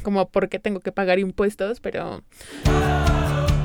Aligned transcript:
como 0.00 0.28
por 0.28 0.48
qué 0.48 0.58
tengo 0.58 0.80
que 0.80 0.92
pagar 0.92 1.18
impuestos, 1.18 1.80
pero... 1.80 2.22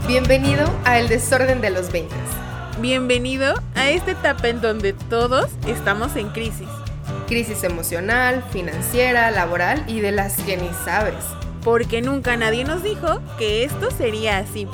Bienvenido 0.07 0.71
a 0.85 0.99
El 0.99 1.07
Desorden 1.07 1.61
de 1.61 1.71
los 1.71 1.91
20. 1.91 2.13
Bienvenido 2.79 3.55
a 3.73 3.89
esta 3.89 4.11
etapa 4.11 4.49
en 4.49 4.61
donde 4.61 4.93
todos 4.93 5.49
estamos 5.67 6.15
en 6.15 6.29
crisis. 6.29 6.67
Crisis 7.27 7.63
emocional, 7.63 8.43
financiera, 8.51 9.31
laboral 9.31 9.83
y 9.87 10.01
de 10.01 10.11
las 10.11 10.39
que 10.43 10.57
ni 10.57 10.69
sabes. 10.83 11.25
Porque 11.63 12.01
nunca 12.01 12.37
nadie 12.37 12.65
nos 12.65 12.83
dijo 12.83 13.19
que 13.39 13.63
esto 13.63 13.89
sería 13.89 14.37
así. 14.37 14.67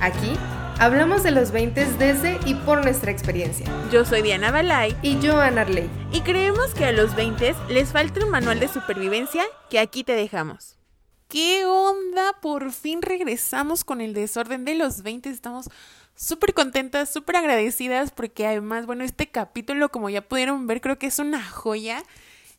Aquí 0.00 0.36
hablamos 0.78 1.22
de 1.22 1.30
los 1.30 1.50
20 1.50 1.86
desde 1.96 2.38
y 2.44 2.54
por 2.54 2.84
nuestra 2.84 3.10
experiencia. 3.10 3.66
Yo 3.90 4.04
soy 4.04 4.20
Diana 4.20 4.50
Balay. 4.50 4.94
Y 5.00 5.18
yo, 5.20 5.40
Ana 5.40 5.62
Arley. 5.62 5.88
Y 6.12 6.20
creemos 6.20 6.74
que 6.74 6.84
a 6.84 6.92
los 6.92 7.14
20 7.14 7.54
les 7.70 7.92
falta 7.92 8.22
un 8.22 8.30
manual 8.30 8.60
de 8.60 8.68
supervivencia 8.68 9.44
que 9.70 9.78
aquí 9.78 10.04
te 10.04 10.12
dejamos. 10.12 10.76
¿Qué 11.34 11.64
onda? 11.64 12.32
Por 12.40 12.70
fin 12.70 13.02
regresamos 13.02 13.82
con 13.82 14.00
el 14.00 14.14
desorden 14.14 14.64
de 14.64 14.76
los 14.76 15.02
20. 15.02 15.30
Estamos 15.30 15.68
súper 16.14 16.54
contentas, 16.54 17.12
súper 17.12 17.34
agradecidas 17.34 18.12
porque 18.12 18.46
además, 18.46 18.86
bueno, 18.86 19.02
este 19.02 19.28
capítulo, 19.28 19.88
como 19.88 20.08
ya 20.08 20.28
pudieron 20.28 20.68
ver, 20.68 20.80
creo 20.80 20.96
que 20.96 21.08
es 21.08 21.18
una 21.18 21.42
joya. 21.44 22.04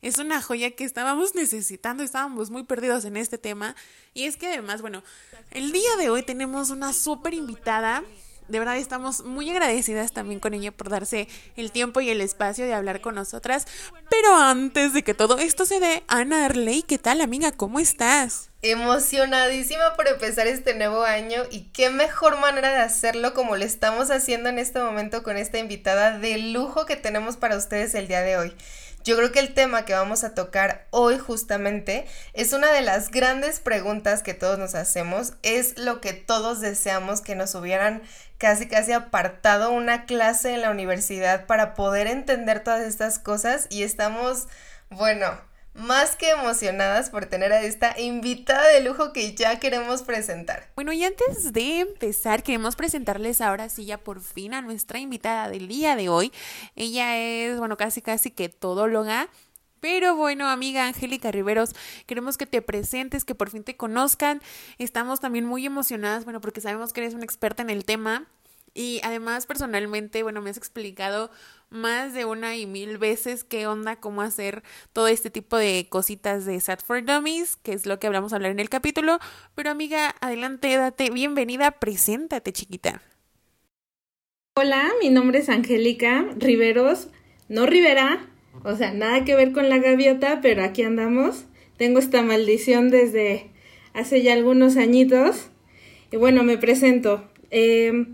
Es 0.02 0.18
una 0.18 0.42
joya 0.42 0.72
que 0.72 0.84
estábamos 0.84 1.34
necesitando, 1.34 2.02
estábamos 2.02 2.50
muy 2.50 2.64
perdidos 2.64 3.06
en 3.06 3.16
este 3.16 3.38
tema. 3.38 3.74
Y 4.12 4.24
es 4.24 4.36
que 4.36 4.48
además, 4.48 4.82
bueno, 4.82 5.02
el 5.52 5.72
día 5.72 5.96
de 5.98 6.10
hoy 6.10 6.22
tenemos 6.22 6.68
una 6.68 6.92
súper 6.92 7.32
invitada 7.32 8.04
de 8.48 8.58
verdad 8.58 8.76
estamos 8.76 9.24
muy 9.24 9.50
agradecidas 9.50 10.12
también 10.12 10.40
con 10.40 10.54
ella 10.54 10.72
por 10.72 10.88
darse 10.88 11.28
el 11.56 11.72
tiempo 11.72 12.00
y 12.00 12.10
el 12.10 12.20
espacio 12.20 12.66
de 12.66 12.74
hablar 12.74 13.00
con 13.00 13.14
nosotras. 13.14 13.66
Pero 14.10 14.34
antes 14.34 14.92
de 14.92 15.02
que 15.02 15.14
todo 15.14 15.38
esto 15.38 15.66
se 15.66 15.80
dé, 15.80 16.02
Ana 16.08 16.44
Arley, 16.44 16.82
¿qué 16.82 16.98
tal 16.98 17.20
amiga? 17.20 17.52
¿Cómo 17.52 17.78
estás? 17.78 18.50
Emocionadísima 18.62 19.94
por 19.94 20.08
empezar 20.08 20.46
este 20.46 20.74
nuevo 20.74 21.02
año 21.02 21.42
y 21.50 21.64
qué 21.72 21.90
mejor 21.90 22.38
manera 22.40 22.70
de 22.70 22.80
hacerlo 22.80 23.34
como 23.34 23.56
lo 23.56 23.64
estamos 23.64 24.10
haciendo 24.10 24.48
en 24.48 24.58
este 24.58 24.80
momento 24.80 25.22
con 25.22 25.36
esta 25.36 25.58
invitada 25.58 26.18
de 26.18 26.38
lujo 26.38 26.86
que 26.86 26.96
tenemos 26.96 27.36
para 27.36 27.56
ustedes 27.56 27.94
el 27.94 28.08
día 28.08 28.22
de 28.22 28.36
hoy. 28.36 28.56
Yo 29.06 29.16
creo 29.16 29.30
que 29.30 29.38
el 29.38 29.54
tema 29.54 29.84
que 29.84 29.92
vamos 29.92 30.24
a 30.24 30.34
tocar 30.34 30.88
hoy 30.90 31.16
justamente 31.16 32.06
es 32.32 32.52
una 32.52 32.72
de 32.72 32.80
las 32.80 33.12
grandes 33.12 33.60
preguntas 33.60 34.24
que 34.24 34.34
todos 34.34 34.58
nos 34.58 34.74
hacemos, 34.74 35.34
es 35.44 35.78
lo 35.78 36.00
que 36.00 36.12
todos 36.12 36.60
deseamos 36.60 37.20
que 37.20 37.36
nos 37.36 37.54
hubieran 37.54 38.02
casi 38.38 38.68
casi 38.68 38.92
apartado 38.92 39.70
una 39.70 40.04
clase 40.04 40.54
en 40.54 40.62
la 40.62 40.70
universidad 40.70 41.46
para 41.46 41.74
poder 41.74 42.06
entender 42.06 42.62
todas 42.62 42.82
estas 42.82 43.18
cosas 43.18 43.66
y 43.70 43.82
estamos, 43.82 44.48
bueno, 44.90 45.26
más 45.76 46.16
que 46.16 46.30
emocionadas 46.30 47.10
por 47.10 47.26
tener 47.26 47.52
a 47.52 47.60
esta 47.60 47.98
invitada 48.00 48.66
de 48.68 48.80
lujo 48.80 49.12
que 49.12 49.34
ya 49.34 49.58
queremos 49.58 50.02
presentar. 50.02 50.68
Bueno, 50.74 50.92
y 50.92 51.04
antes 51.04 51.52
de 51.52 51.80
empezar, 51.80 52.42
queremos 52.42 52.76
presentarles 52.76 53.40
ahora 53.40 53.68
sí 53.68 53.84
ya 53.84 53.98
por 53.98 54.20
fin 54.20 54.54
a 54.54 54.62
nuestra 54.62 54.98
invitada 54.98 55.48
del 55.48 55.68
día 55.68 55.96
de 55.96 56.08
hoy. 56.08 56.32
Ella 56.74 57.18
es, 57.18 57.58
bueno, 57.58 57.76
casi 57.76 58.02
casi 58.02 58.30
que 58.30 58.48
todóloga. 58.48 59.28
Pero 59.80 60.16
bueno, 60.16 60.48
amiga 60.48 60.86
Angélica 60.86 61.30
Riveros, 61.30 61.74
queremos 62.06 62.36
que 62.36 62.46
te 62.46 62.62
presentes, 62.62 63.24
que 63.24 63.34
por 63.34 63.50
fin 63.50 63.64
te 63.64 63.76
conozcan. 63.76 64.40
Estamos 64.78 65.20
también 65.20 65.44
muy 65.44 65.66
emocionadas, 65.66 66.24
bueno, 66.24 66.40
porque 66.40 66.60
sabemos 66.60 66.92
que 66.92 67.00
eres 67.00 67.14
una 67.14 67.24
experta 67.24 67.62
en 67.62 67.70
el 67.70 67.84
tema. 67.84 68.26
Y 68.76 69.00
además, 69.02 69.46
personalmente, 69.46 70.22
bueno, 70.22 70.42
me 70.42 70.50
has 70.50 70.58
explicado 70.58 71.30
más 71.70 72.12
de 72.12 72.26
una 72.26 72.56
y 72.56 72.66
mil 72.66 72.98
veces 72.98 73.42
qué 73.42 73.66
onda, 73.66 73.96
cómo 73.96 74.20
hacer 74.20 74.62
todo 74.92 75.08
este 75.08 75.30
tipo 75.30 75.56
de 75.56 75.86
cositas 75.88 76.44
de 76.44 76.60
Sat 76.60 76.84
for 76.84 77.02
Dummies, 77.02 77.56
que 77.56 77.72
es 77.72 77.86
lo 77.86 77.98
que 77.98 78.06
hablamos 78.06 78.32
a 78.32 78.36
hablar 78.36 78.50
en 78.50 78.60
el 78.60 78.68
capítulo. 78.68 79.18
Pero 79.54 79.70
amiga, 79.70 80.14
adelante, 80.20 80.76
date 80.76 81.10
bienvenida, 81.10 81.70
preséntate, 81.70 82.52
chiquita. 82.52 83.00
Hola, 84.58 84.90
mi 85.00 85.08
nombre 85.08 85.38
es 85.38 85.48
Angélica 85.48 86.26
Riveros, 86.36 87.08
no 87.48 87.64
Rivera, 87.64 88.26
o 88.64 88.76
sea, 88.76 88.92
nada 88.92 89.24
que 89.24 89.34
ver 89.34 89.52
con 89.52 89.68
la 89.68 89.78
gaviota, 89.78 90.40
pero 90.42 90.62
aquí 90.62 90.82
andamos. 90.82 91.44
Tengo 91.76 91.98
esta 91.98 92.22
maldición 92.22 92.90
desde 92.90 93.50
hace 93.92 94.22
ya 94.22 94.32
algunos 94.32 94.76
añitos. 94.76 95.50
Y 96.12 96.16
bueno, 96.16 96.42
me 96.42 96.58
presento. 96.58 97.28
Eh, 97.50 98.06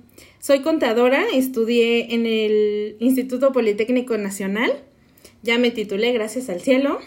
soy 0.43 0.59
contadora, 0.61 1.25
estudié 1.33 2.15
en 2.15 2.27
el 2.27 2.97
Instituto 2.99 3.53
Politécnico 3.53 4.19
Nacional, 4.19 4.73
ya 5.43 5.57
me 5.57 5.71
titulé, 5.71 6.13
gracias 6.13 6.49
al 6.49 6.61
cielo, 6.61 6.99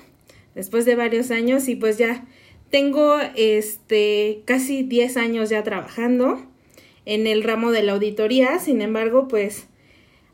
después 0.55 0.85
de 0.85 0.95
varios 0.95 1.31
años 1.31 1.67
y 1.67 1.75
pues 1.75 1.97
ya 1.97 2.25
tengo 2.71 3.17
este 3.35 4.41
casi 4.45 4.83
10 4.83 5.17
años 5.17 5.49
ya 5.49 5.63
trabajando 5.63 6.45
en 7.05 7.27
el 7.27 7.43
ramo 7.43 7.71
de 7.71 7.83
la 7.83 7.91
auditoría, 7.91 8.57
sin 8.59 8.81
embargo, 8.81 9.27
pues 9.27 9.67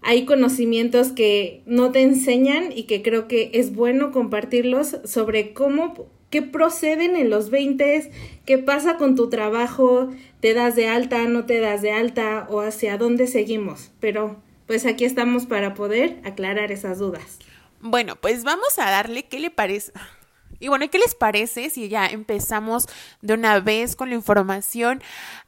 hay 0.01 0.25
conocimientos 0.25 1.09
que 1.09 1.61
no 1.65 1.91
te 1.91 2.01
enseñan 2.01 2.71
y 2.75 2.83
que 2.83 3.01
creo 3.01 3.27
que 3.27 3.51
es 3.53 3.73
bueno 3.73 4.11
compartirlos 4.11 4.97
sobre 5.05 5.53
cómo 5.53 6.09
qué 6.31 6.41
proceden 6.41 7.15
en 7.15 7.29
los 7.29 7.51
20, 7.51 8.11
qué 8.45 8.57
pasa 8.57 8.97
con 8.97 9.15
tu 9.15 9.29
trabajo, 9.29 10.09
te 10.39 10.53
das 10.53 10.75
de 10.75 10.87
alta, 10.87 11.25
no 11.25 11.45
te 11.45 11.59
das 11.59 11.81
de 11.81 11.91
alta 11.91 12.47
o 12.49 12.61
hacia 12.61 12.97
dónde 12.97 13.27
seguimos. 13.27 13.91
Pero 13.99 14.41
pues 14.65 14.85
aquí 14.85 15.05
estamos 15.05 15.45
para 15.45 15.75
poder 15.75 16.19
aclarar 16.23 16.71
esas 16.71 16.97
dudas. 16.97 17.37
Bueno, 17.81 18.15
pues 18.15 18.43
vamos 18.43 18.79
a 18.79 18.89
darle 18.89 19.23
qué 19.23 19.39
le 19.39 19.51
parece. 19.51 19.91
Y 20.59 20.69
bueno, 20.69 20.89
¿qué 20.89 20.99
les 20.99 21.15
parece 21.15 21.69
si 21.69 21.89
ya 21.89 22.05
empezamos 22.05 22.87
de 23.21 23.33
una 23.33 23.59
vez 23.59 23.95
con 23.95 24.09
la 24.09 24.15
información? 24.15 25.01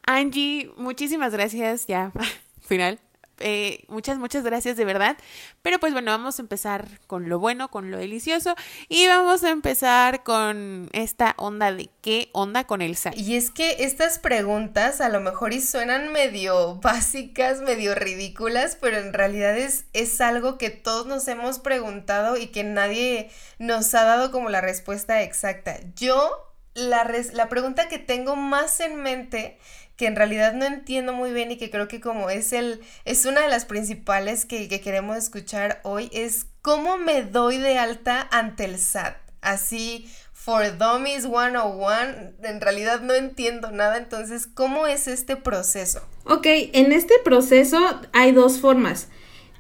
Angie, 0.06 0.72
muchísimas 0.76 1.32
gracias 1.32 1.88
ya. 1.88 2.12
Final. 2.62 3.00
Eh, 3.44 3.84
muchas, 3.90 4.18
muchas 4.18 4.44
gracias 4.44 4.78
de 4.78 4.86
verdad. 4.86 5.18
Pero 5.62 5.80
pues 5.80 5.92
bueno, 5.94 6.12
vamos 6.12 6.40
a 6.40 6.42
empezar 6.42 6.88
con 7.08 7.28
lo 7.30 7.40
bueno, 7.40 7.70
con 7.70 7.92
lo 7.92 7.98
delicioso. 7.98 8.56
Y 8.88 9.08
vamos 9.08 9.44
a 9.44 9.50
empezar 9.50 10.24
con 10.24 10.90
esta 10.94 11.36
onda 11.38 11.72
de 11.72 11.90
qué 12.02 12.30
onda 12.32 12.64
con 12.64 12.82
el 12.82 12.96
SAT. 12.96 13.18
Y 13.18 13.36
es 13.36 13.52
que 13.52 13.84
estas 13.84 14.18
preguntas 14.18 15.02
a 15.02 15.10
lo 15.10 15.20
mejor 15.20 15.54
y 15.54 15.62
suenan 15.62 16.12
medio 16.14 16.76
básicas, 16.76 17.62
medio 17.62 17.96
ridículas, 17.96 18.78
pero 18.80 18.98
en 18.98 19.14
realidad 19.14 19.58
es, 19.58 19.86
es 19.94 20.22
algo 20.22 20.58
que 20.58 20.70
todos 20.70 21.06
nos 21.06 21.28
hemos 21.28 21.60
preguntado 21.60 22.38
y 22.38 22.48
que 22.48 22.64
nadie 22.64 23.30
nos 23.60 23.94
ha 23.94 24.04
dado 24.04 24.32
como 24.32 24.50
la 24.50 24.62
respuesta 24.62 25.22
exacta. 25.22 25.80
Yo, 25.96 26.53
la, 26.74 27.10
la 27.34 27.50
pregunta 27.50 27.88
que 27.88 28.00
tengo 28.00 28.36
más 28.36 28.80
en 28.80 29.02
mente 29.02 29.58
que 29.96 30.08
en 30.08 30.16
realidad 30.16 30.54
no 30.54 30.66
entiendo 30.66 31.14
muy 31.14 31.32
bien 31.32 31.52
y 31.52 31.58
que 31.58 31.70
creo 31.70 31.88
que 31.88 32.02
como 32.02 32.30
es 32.30 32.52
el, 32.54 32.82
es 33.06 33.26
una 33.26 33.42
de 33.42 33.50
las 33.50 33.66
principales 33.66 34.46
que, 34.46 34.68
que 34.68 34.82
queremos 34.82 35.18
escuchar 35.18 35.82
hoy, 35.84 36.10
es 36.12 36.48
cómo 36.62 36.98
me 36.98 37.24
doy 37.24 37.58
de 37.58 37.78
alta 37.78 38.28
ante 38.32 38.66
el 38.66 38.80
SAT. 38.80 39.18
Así, 39.42 40.10
for 40.32 40.78
Dummies 40.78 41.24
101, 41.24 42.34
en 42.44 42.62
realidad 42.62 43.02
no 43.02 43.14
entiendo 43.14 43.72
nada, 43.72 43.98
entonces, 43.98 44.48
¿cómo 44.48 44.88
es 44.88 45.08
este 45.08 45.36
proceso? 45.36 46.02
Ok, 46.26 46.48
en 46.48 46.92
este 46.92 47.14
proceso 47.24 48.02
hay 48.14 48.32
dos 48.32 48.60
formas. 48.60 49.10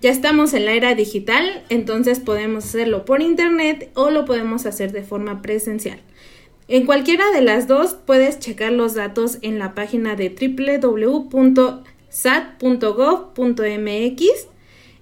Ya 0.02 0.09
estamos 0.09 0.53
en 0.53 0.66
la 0.66 0.72
era 0.73 0.96
digital, 0.96 1.63
entonces 1.69 2.19
podemos 2.19 2.66
hacerlo 2.66 3.06
por 3.06 3.22
internet 3.22 3.91
o 3.94 4.09
lo 4.09 4.25
podemos 4.25 4.66
hacer 4.66 4.91
de 4.91 5.03
forma 5.03 5.41
presencial. 5.41 6.02
En 6.68 6.85
cualquiera 6.85 7.29
de 7.31 7.41
las 7.41 7.68
dos 7.68 7.96
puedes 8.06 8.40
checar 8.40 8.72
los 8.72 8.94
datos 8.94 9.38
en 9.41 9.59
la 9.59 9.75
página 9.75 10.16
de 10.16 10.29
www.sat.gov.mx 10.29 11.84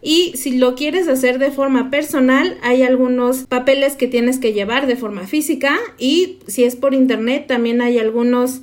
y 0.04 0.34
si 0.36 0.58
lo 0.58 0.74
quieres 0.74 1.08
hacer 1.08 1.38
de 1.38 1.52
forma 1.52 1.92
personal, 1.92 2.58
hay 2.64 2.82
algunos 2.82 3.44
papeles 3.44 3.96
que 3.96 4.08
tienes 4.08 4.40
que 4.40 4.54
llevar 4.54 4.88
de 4.88 4.96
forma 4.96 5.28
física 5.28 5.78
y 6.00 6.40
si 6.48 6.64
es 6.64 6.76
por 6.76 6.96
internet 6.96 7.46
también 7.48 7.82
hay 7.82 8.00
algunos 8.00 8.62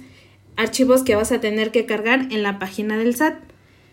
archivos 0.57 1.05
que 1.05 1.15
vas 1.15 1.31
a 1.31 1.41
tener 1.41 1.71
que 1.71 1.87
cargar 1.87 2.27
en 2.33 2.43
la 2.43 2.59
página 2.59 2.99
del 2.99 3.15
SAT. 3.15 3.37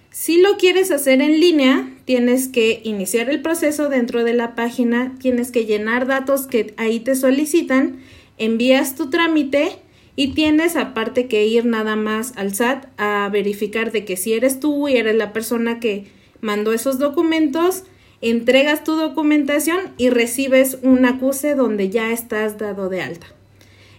Si 0.10 0.42
lo 0.42 0.58
quieres 0.58 0.90
hacer 0.92 1.22
en 1.22 1.40
línea, 1.40 1.90
tienes 2.06 2.48
que 2.48 2.82
iniciar 2.84 3.30
el 3.30 3.42
proceso 3.42 3.90
dentro 3.90 4.24
de 4.24 4.34
la 4.34 4.56
página, 4.56 5.14
tienes 5.20 5.52
que 5.52 5.66
llenar 5.66 6.08
datos 6.08 6.48
que 6.48 6.74
ahí 6.78 7.02
te 7.02 7.16
solicitan 7.16 8.00
envías 8.38 8.96
tu 8.96 9.10
trámite 9.10 9.80
y 10.16 10.34
tienes 10.34 10.76
aparte 10.76 11.28
que 11.28 11.46
ir 11.46 11.66
nada 11.66 11.96
más 11.96 12.34
al 12.38 12.54
SAT 12.54 12.88
a 12.98 13.30
verificar 13.32 13.92
de 13.92 14.06
que 14.06 14.18
si 14.18 14.34
eres 14.34 14.60
tú 14.60 14.88
y 14.88 14.98
eres 14.98 15.16
la 15.16 15.34
persona 15.34 15.80
que 15.80 16.06
mandó 16.42 16.74
esos 16.74 17.00
documentos, 17.00 17.84
entregas 18.22 18.84
tu 18.84 18.96
documentación 18.96 19.94
y 19.98 20.10
recibes 20.10 20.78
un 20.82 21.06
acuse 21.06 21.56
donde 21.56 21.90
ya 21.90 22.12
estás 22.12 22.58
dado 22.58 22.90
de 22.90 23.02
alta. 23.02 23.28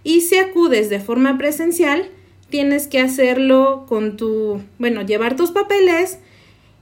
Y 0.04 0.22
si 0.22 0.36
acudes 0.36 0.88
de 0.88 1.00
forma 1.00 1.36
presencial, 1.36 2.08
tienes 2.48 2.86
que 2.86 3.00
hacerlo 3.00 3.86
con 3.88 4.16
tu, 4.16 4.62
bueno, 4.78 5.02
llevar 5.02 5.36
tus 5.36 5.50
papeles, 5.50 6.18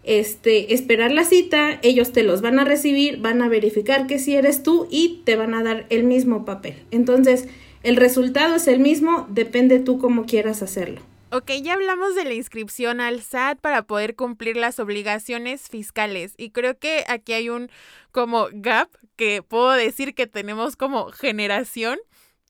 este, 0.05 0.75
esperar 0.75 1.13
la 1.13 1.25
cita, 1.25 1.79
ellos 1.83 2.13
te 2.13 2.23
los 2.23 2.41
van 2.43 2.59
a 2.59 2.65
recibir, 2.65 3.19
van 3.19 3.43
a 3.43 3.49
verificar 3.49 4.07
que 4.07 4.19
si 4.19 4.35
eres 4.35 4.63
tú 4.63 4.87
y 4.91 5.23
te 5.25 5.37
van 5.37 5.55
a 5.55 5.63
dar 5.63 5.87
el 5.91 6.05
mismo 6.05 6.45
papel. 6.45 6.75
Entonces, 6.91 7.49
El 7.85 7.97
resultado 7.97 8.57
es 8.57 8.67
el 8.67 8.81
mismo, 8.81 9.27
depende 9.29 9.79
tú 9.79 9.99
cómo 9.99 10.25
quieras 10.25 10.63
hacerlo. 10.63 11.03
Ok, 11.31 11.51
ya 11.63 11.75
hablamos 11.75 12.15
de 12.15 12.25
la 12.25 12.33
inscripción 12.33 13.01
al 13.03 13.21
SAT 13.21 13.59
para 13.61 13.83
poder 13.83 14.17
cumplir 14.17 14.57
las 14.57 14.79
obligaciones 14.79 15.69
fiscales 15.69 16.33
y 16.39 16.51
creo 16.51 16.79
que 16.79 17.05
aquí 17.09 17.35
hay 17.35 17.51
un 17.51 17.71
como 18.11 18.49
gap 18.53 18.89
que 19.17 19.43
puedo 19.43 19.73
decir 19.73 20.15
que 20.15 20.27
tenemos 20.27 20.77
como 20.77 21.11
generación 21.11 21.99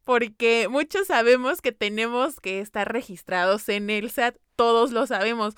porque 0.04 0.68
muchos 0.70 1.08
sabemos 1.08 1.60
que 1.60 1.72
tenemos 1.72 2.38
que 2.38 2.60
estar 2.60 2.92
registrados 2.92 3.68
en 3.68 3.90
el 3.90 4.10
SAT, 4.10 4.36
todos 4.54 4.92
lo 4.92 5.06
sabemos, 5.06 5.54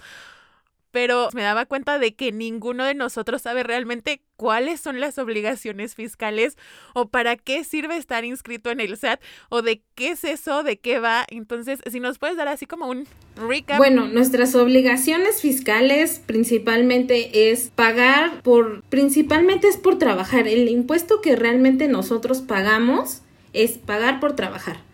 pero 0.91 1.29
me 1.35 1.43
daba 1.43 1.67
cuenta 1.67 1.99
de 1.99 2.15
que 2.15 2.33
ninguno 2.33 2.85
de 2.85 2.94
nosotros 2.94 3.43
sabe 3.43 3.62
realmente 3.62 4.23
cuáles 4.37 4.81
son 4.81 5.00
las 5.00 5.19
obligaciones 5.19 5.94
fiscales 5.94 6.56
o 6.94 7.09
para 7.09 7.37
qué 7.37 7.65
sirve 7.65 7.97
estar 7.97 8.25
inscrito 8.25 8.71
en 8.71 8.81
el 8.81 8.97
SAT 8.97 9.21
o 9.49 9.62
de 9.62 9.83
qué 9.94 10.11
es 10.11 10.25
eso, 10.25 10.62
de 10.62 10.79
qué 10.79 10.99
va. 10.99 11.25
Entonces, 11.29 11.81
si 11.91 12.00
nos 12.00 12.19
puedes 12.19 12.37
dar 12.37 12.49
así 12.49 12.67
como 12.67 12.87
un 12.87 13.06
recap. 13.37 13.79
Bueno, 13.79 14.06
nuestras 14.06 14.55
obligaciones 14.55 15.41
fiscales 15.41 16.23
principalmente 16.25 17.50
es 17.50 17.71
pagar 17.75 18.43
por, 18.43 18.83
principalmente 18.85 19.69
es 19.69 19.77
por 19.77 19.99
trabajar. 19.99 20.49
El 20.49 20.69
impuesto 20.69 21.21
que 21.21 21.37
realmente 21.37 21.88
nosotros 21.88 22.41
pagamos 22.41 23.23
es 23.53 23.73
pagar 23.73 24.21
por 24.21 24.37
trabajar. 24.37 24.86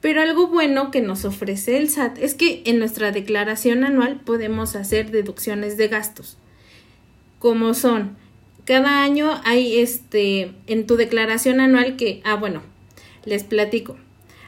Pero 0.00 0.22
algo 0.22 0.46
bueno 0.46 0.90
que 0.90 1.02
nos 1.02 1.24
ofrece 1.24 1.76
el 1.76 1.90
SAT 1.90 2.18
es 2.18 2.34
que 2.34 2.62
en 2.64 2.78
nuestra 2.78 3.12
declaración 3.12 3.84
anual 3.84 4.20
podemos 4.20 4.74
hacer 4.76 5.10
deducciones 5.10 5.76
de 5.76 5.88
gastos. 5.88 6.38
Como 7.38 7.74
son, 7.74 8.16
cada 8.64 9.02
año 9.02 9.40
hay 9.44 9.78
este 9.78 10.52
en 10.66 10.86
tu 10.86 10.96
declaración 10.96 11.60
anual 11.60 11.96
que, 11.96 12.22
ah, 12.24 12.36
bueno, 12.36 12.62
les 13.24 13.44
platico. 13.44 13.96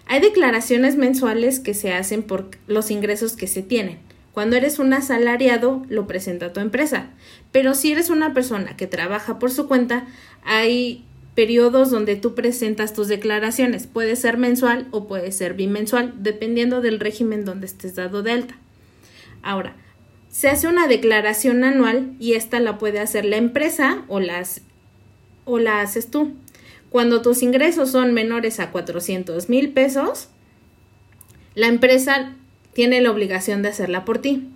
Hay 0.07 0.21
declaraciones 0.21 0.97
mensuales 0.97 1.61
que 1.61 1.75
se 1.75 1.93
hacen 1.93 2.23
por 2.23 2.51
los 2.67 2.91
ingresos 2.91 3.37
que 3.37 3.47
se 3.47 3.63
tienen. 3.63 3.99
Cuando 4.33 4.57
eres 4.57 4.79
un 4.79 4.93
asalariado, 4.95 5.83
lo 5.89 6.07
presenta 6.07 6.53
tu 6.53 6.61
empresa. 6.61 7.11
Pero 7.51 7.75
si 7.75 7.93
eres 7.93 8.09
una 8.09 8.33
persona 8.33 8.77
que 8.77 8.87
trabaja 8.87 9.39
por 9.39 9.51
su 9.51 9.69
cuenta, 9.69 10.07
hay 10.45 11.05
periodos 11.34 11.90
donde 11.90 12.17
tú 12.17 12.34
presentas 12.34 12.93
tus 12.93 13.08
declaraciones. 13.08 13.87
Puede 13.87 14.17
ser 14.17 14.37
mensual 14.37 14.87
o 14.90 15.06
puede 15.06 15.32
ser 15.32 15.55
bimensual, 15.55 16.14
dependiendo 16.19 16.81
del 16.81 17.00
régimen 17.00 17.44
donde 17.44 17.67
estés 17.67 17.94
dado 17.94 18.23
de 18.23 18.32
alta. 18.32 18.56
Ahora, 19.43 19.76
se 20.31 20.49
hace 20.49 20.69
una 20.69 20.87
declaración 20.87 21.64
anual 21.64 22.14
y 22.19 22.34
esta 22.34 22.61
la 22.61 22.79
puede 22.79 23.00
hacer 23.00 23.25
la 23.25 23.37
empresa 23.37 24.05
o, 24.08 24.20
o 25.44 25.58
la 25.58 25.81
haces 25.81 26.11
tú. 26.11 26.32
Cuando 26.90 27.23
tus 27.23 27.43
ingresos 27.43 27.90
son 27.90 28.12
menores 28.12 28.61
a 28.61 28.70
400 28.70 29.49
mil 29.49 29.70
pesos, 29.70 30.29
la 31.55 31.67
empresa 31.67 32.34
tiene 32.75 33.00
la 33.00 33.11
obligación 33.11 33.62
de 33.62 33.70
hacerla 33.70 34.05
por 34.05 34.19
ti. 34.19 34.49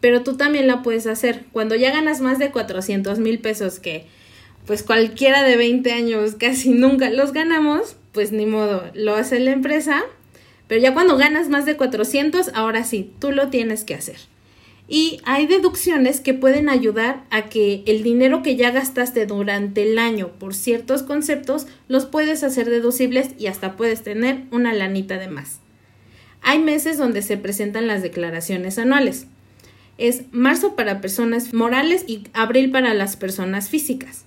Pero 0.00 0.22
tú 0.22 0.36
también 0.36 0.66
la 0.66 0.82
puedes 0.82 1.06
hacer. 1.06 1.44
Cuando 1.52 1.74
ya 1.74 1.90
ganas 1.92 2.20
más 2.20 2.38
de 2.38 2.50
400 2.50 3.18
mil 3.18 3.38
pesos, 3.38 3.78
que 3.78 4.06
pues 4.66 4.82
cualquiera 4.82 5.42
de 5.42 5.56
20 5.56 5.92
años 5.92 6.34
casi 6.38 6.70
nunca 6.70 7.10
los 7.10 7.32
ganamos, 7.32 7.96
pues 8.12 8.32
ni 8.32 8.46
modo, 8.46 8.84
lo 8.94 9.14
hace 9.14 9.40
la 9.40 9.52
empresa, 9.52 10.02
pero 10.68 10.80
ya 10.80 10.94
cuando 10.94 11.16
ganas 11.16 11.48
más 11.48 11.66
de 11.66 11.76
400, 11.76 12.50
ahora 12.54 12.84
sí, 12.84 13.12
tú 13.18 13.32
lo 13.32 13.48
tienes 13.48 13.84
que 13.84 13.94
hacer. 13.94 14.16
Y 14.92 15.20
hay 15.24 15.46
deducciones 15.46 16.20
que 16.20 16.34
pueden 16.34 16.68
ayudar 16.68 17.24
a 17.30 17.48
que 17.48 17.84
el 17.86 18.02
dinero 18.02 18.42
que 18.42 18.56
ya 18.56 18.72
gastaste 18.72 19.24
durante 19.24 19.82
el 19.82 19.98
año 19.98 20.32
por 20.38 20.52
ciertos 20.52 21.04
conceptos 21.04 21.68
los 21.86 22.06
puedes 22.06 22.42
hacer 22.42 22.68
deducibles 22.68 23.30
y 23.38 23.46
hasta 23.46 23.76
puedes 23.76 24.02
tener 24.02 24.42
una 24.50 24.72
lanita 24.72 25.16
de 25.16 25.28
más. 25.28 25.60
Hay 26.42 26.58
meses 26.58 26.98
donde 26.98 27.22
se 27.22 27.36
presentan 27.36 27.86
las 27.86 28.02
declaraciones 28.02 28.78
anuales. 28.78 29.26
Es 29.96 30.22
marzo 30.32 30.74
para 30.74 31.00
personas 31.00 31.54
morales 31.54 32.04
y 32.08 32.24
abril 32.32 32.72
para 32.72 32.92
las 32.92 33.16
personas 33.16 33.68
físicas. 33.68 34.24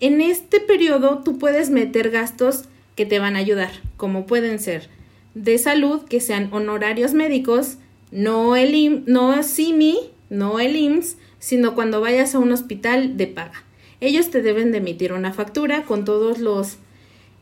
En 0.00 0.20
este 0.20 0.60
periodo 0.60 1.22
tú 1.24 1.38
puedes 1.38 1.70
meter 1.70 2.10
gastos 2.10 2.64
que 2.96 3.06
te 3.06 3.18
van 3.18 3.36
a 3.36 3.40
ayudar, 3.40 3.70
como 3.96 4.26
pueden 4.26 4.58
ser 4.58 4.88
de 5.34 5.58
salud, 5.58 6.02
que 6.02 6.20
sean 6.20 6.48
honorarios 6.52 7.12
médicos, 7.12 7.76
no 8.10 8.56
el 8.56 9.04
no 9.06 9.42
CIMI, 9.42 9.98
no 10.30 10.60
el 10.60 10.76
IMSS, 10.76 11.16
sino 11.38 11.74
cuando 11.74 12.00
vayas 12.00 12.34
a 12.34 12.38
un 12.38 12.52
hospital 12.52 13.16
de 13.16 13.26
paga. 13.26 13.64
Ellos 14.00 14.30
te 14.30 14.42
deben 14.42 14.72
de 14.72 14.78
emitir 14.78 15.12
una 15.12 15.32
factura 15.32 15.84
con 15.84 16.04
todos 16.04 16.38
los 16.38 16.76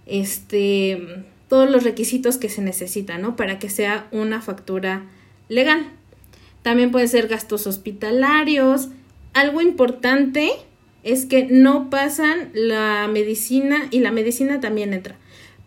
este 0.07 1.25
todos 1.49 1.71
los 1.71 1.85
requisitos 1.85 2.37
que 2.37 2.49
se 2.49 2.63
necesitan, 2.63 3.23
¿no? 3.23 3.37
Para 3.37 3.59
que 3.59 3.71
sea 3.71 4.09
una 4.11 4.41
factura 4.41 5.05
legal. 5.49 5.87
También 6.63 6.91
pueden 6.91 7.09
ser 7.09 7.29
gastos 7.29 7.67
hospitalarios. 7.67 8.89
Algo 9.35 9.61
importante 9.61 10.53
es 11.05 11.27
que 11.27 11.45
no 11.45 11.91
pasan 11.91 12.51
la 12.55 13.07
medicina 13.09 13.89
y 13.91 14.01
la 14.01 14.11
medicina 14.11 14.61
también 14.61 14.93
entra. 14.93 15.17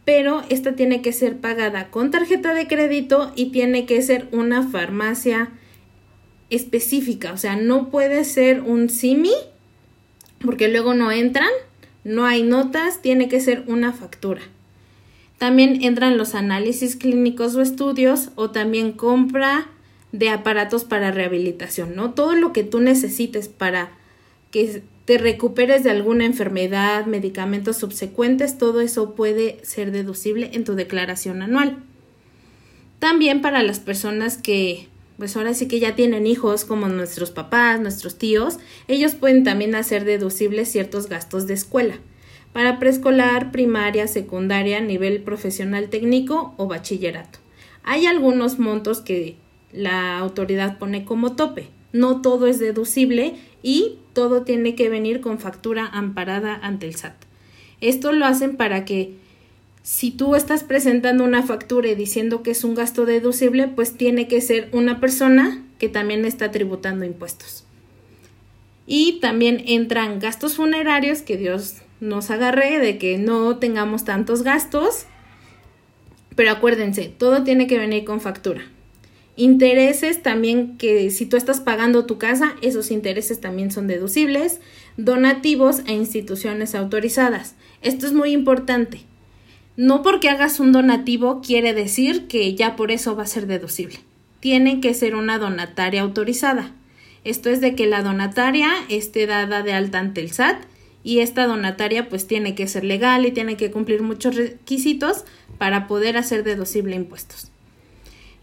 Pero 0.04 0.44
esta 0.50 0.76
tiene 0.76 1.02
que 1.02 1.14
ser 1.14 1.38
pagada 1.38 1.90
con 1.90 2.12
tarjeta 2.12 2.54
de 2.54 2.68
crédito 2.68 3.32
y 3.36 3.52
tiene 3.52 3.86
que 3.86 4.02
ser 4.02 4.28
una 4.32 4.68
farmacia 4.68 5.52
específica. 6.50 7.34
O 7.34 7.38
sea, 7.38 7.56
no 7.56 7.90
puede 7.90 8.24
ser 8.24 8.62
un 8.62 8.90
SIMI 8.90 9.34
porque 10.40 10.70
luego 10.70 10.94
no 10.94 11.12
entran, 11.12 11.50
no 12.04 12.26
hay 12.26 12.44
notas, 12.44 13.02
tiene 13.02 13.28
que 13.28 13.40
ser 13.40 13.64
una 13.68 13.92
factura. 13.94 14.42
También 15.38 15.84
entran 15.84 16.18
los 16.18 16.34
análisis 16.36 16.96
clínicos 16.96 17.56
o 17.56 17.62
estudios 17.62 18.32
o 18.36 18.50
también 18.50 18.92
compra 18.92 19.68
de 20.12 20.30
aparatos 20.30 20.84
para 20.84 21.12
rehabilitación, 21.12 21.96
¿no? 21.96 22.14
Todo 22.14 22.34
lo 22.34 22.54
que 22.54 22.64
tú 22.64 22.80
necesites 22.80 23.50
para 23.50 23.92
que 24.50 24.82
te 25.08 25.18
recuperes 25.18 25.86
de 25.86 25.90
alguna 25.90 26.26
enfermedad, 26.26 27.06
medicamentos 27.06 27.78
subsecuentes, 27.78 28.58
todo 28.58 28.82
eso 28.82 29.16
puede 29.16 29.64
ser 29.64 29.92
deducible 29.92 30.50
en 30.52 30.66
tu 30.66 30.76
declaración 30.76 31.42
anual. 31.42 31.78
También 33.00 33.42
para 33.42 33.64
las 33.64 33.80
personas 33.80 34.36
que, 34.38 34.90
pues 35.18 35.38
ahora 35.38 35.54
sí 35.54 35.70
que 35.70 35.80
ya 35.80 35.96
tienen 35.96 36.28
hijos, 36.28 36.66
como 36.66 36.90
nuestros 36.90 37.32
papás, 37.32 37.80
nuestros 37.80 38.18
tíos, 38.18 38.60
ellos 38.90 39.16
pueden 39.16 39.46
también 39.46 39.76
hacer 39.76 40.04
deducibles 40.04 40.70
ciertos 40.70 41.08
gastos 41.08 41.48
de 41.48 41.54
escuela, 41.54 42.00
para 42.52 42.78
preescolar, 42.78 43.54
primaria, 43.54 44.08
secundaria, 44.08 44.82
nivel 44.82 45.22
profesional 45.22 45.88
técnico 45.88 46.54
o 46.58 46.68
bachillerato. 46.68 47.40
Hay 47.86 48.08
algunos 48.08 48.60
montos 48.60 49.00
que 49.00 49.38
la 49.72 50.18
autoridad 50.18 50.78
pone 50.78 51.06
como 51.06 51.38
tope. 51.38 51.70
No 51.94 52.22
todo 52.22 52.48
es 52.48 52.60
deducible 52.60 53.36
y 53.64 54.00
todo 54.18 54.42
tiene 54.42 54.74
que 54.74 54.90
venir 54.90 55.22
con 55.22 55.38
factura 55.38 55.86
amparada 55.86 56.56
ante 56.64 56.88
el 56.88 56.96
SAT. 56.96 57.14
Esto 57.82 58.12
lo 58.14 58.26
hacen 58.26 58.58
para 58.58 58.84
que 58.84 59.14
si 59.84 60.10
tú 60.10 60.36
estás 60.36 60.64
presentando 60.64 61.24
una 61.24 61.44
factura 61.44 61.90
y 61.90 61.94
diciendo 61.94 62.42
que 62.42 62.50
es 62.50 62.64
un 62.64 62.74
gasto 62.74 63.06
deducible, 63.06 63.68
pues 63.68 63.94
tiene 63.94 64.28
que 64.28 64.42
ser 64.42 64.70
una 64.72 65.00
persona 65.00 65.64
que 65.78 65.88
también 65.88 66.26
está 66.26 66.50
tributando 66.50 67.06
impuestos. 67.06 67.64
Y 68.88 69.20
también 69.20 69.62
entran 69.68 70.18
gastos 70.18 70.56
funerarios, 70.56 71.22
que 71.22 71.38
Dios 71.38 71.84
nos 72.00 72.32
agarre 72.32 72.80
de 72.80 72.98
que 72.98 73.20
no 73.20 73.58
tengamos 73.58 74.04
tantos 74.04 74.42
gastos. 74.42 75.06
Pero 76.36 76.50
acuérdense, 76.50 77.14
todo 77.16 77.44
tiene 77.44 77.68
que 77.68 77.78
venir 77.78 78.04
con 78.04 78.20
factura. 78.20 78.64
Intereses 79.40 80.24
también 80.24 80.78
que 80.80 81.12
si 81.12 81.28
tú 81.28 81.38
estás 81.38 81.60
pagando 81.60 82.08
tu 82.08 82.18
casa, 82.18 82.56
esos 82.64 82.90
intereses 82.90 83.40
también 83.40 83.70
son 83.70 83.86
deducibles. 83.86 84.62
Donativos 84.98 85.82
a 85.86 85.92
instituciones 85.92 86.74
autorizadas. 86.74 87.54
Esto 87.84 88.08
es 88.08 88.14
muy 88.14 88.32
importante. 88.32 89.02
No 89.76 90.02
porque 90.02 90.30
hagas 90.30 90.60
un 90.60 90.72
donativo 90.72 91.40
quiere 91.42 91.76
decir 91.76 92.26
que 92.26 92.56
ya 92.56 92.76
por 92.76 92.90
eso 92.90 93.16
va 93.16 93.24
a 93.24 93.28
ser 93.28 93.46
deducible. 93.46 94.00
Tiene 94.40 94.82
que 94.82 94.96
ser 94.96 95.14
una 95.14 95.38
donataria 95.38 96.02
autorizada. 96.02 96.74
Esto 97.24 97.52
es 97.52 97.62
de 97.62 97.76
que 97.76 97.86
la 97.86 98.02
donataria 98.02 98.72
esté 98.90 99.28
dada 99.28 99.62
de 99.62 99.74
alta 99.74 100.00
ante 100.00 100.22
el 100.22 100.32
SAT 100.32 100.64
y 101.04 101.20
esta 101.20 101.46
donataria 101.46 102.10
pues 102.10 102.26
tiene 102.26 102.56
que 102.56 102.66
ser 102.66 102.84
legal 102.84 103.24
y 103.28 103.32
tiene 103.32 103.56
que 103.56 103.70
cumplir 103.70 104.02
muchos 104.02 104.36
requisitos 104.36 105.26
para 105.60 105.86
poder 105.86 106.18
hacer 106.18 106.44
deducible 106.44 106.96
impuestos 106.96 107.52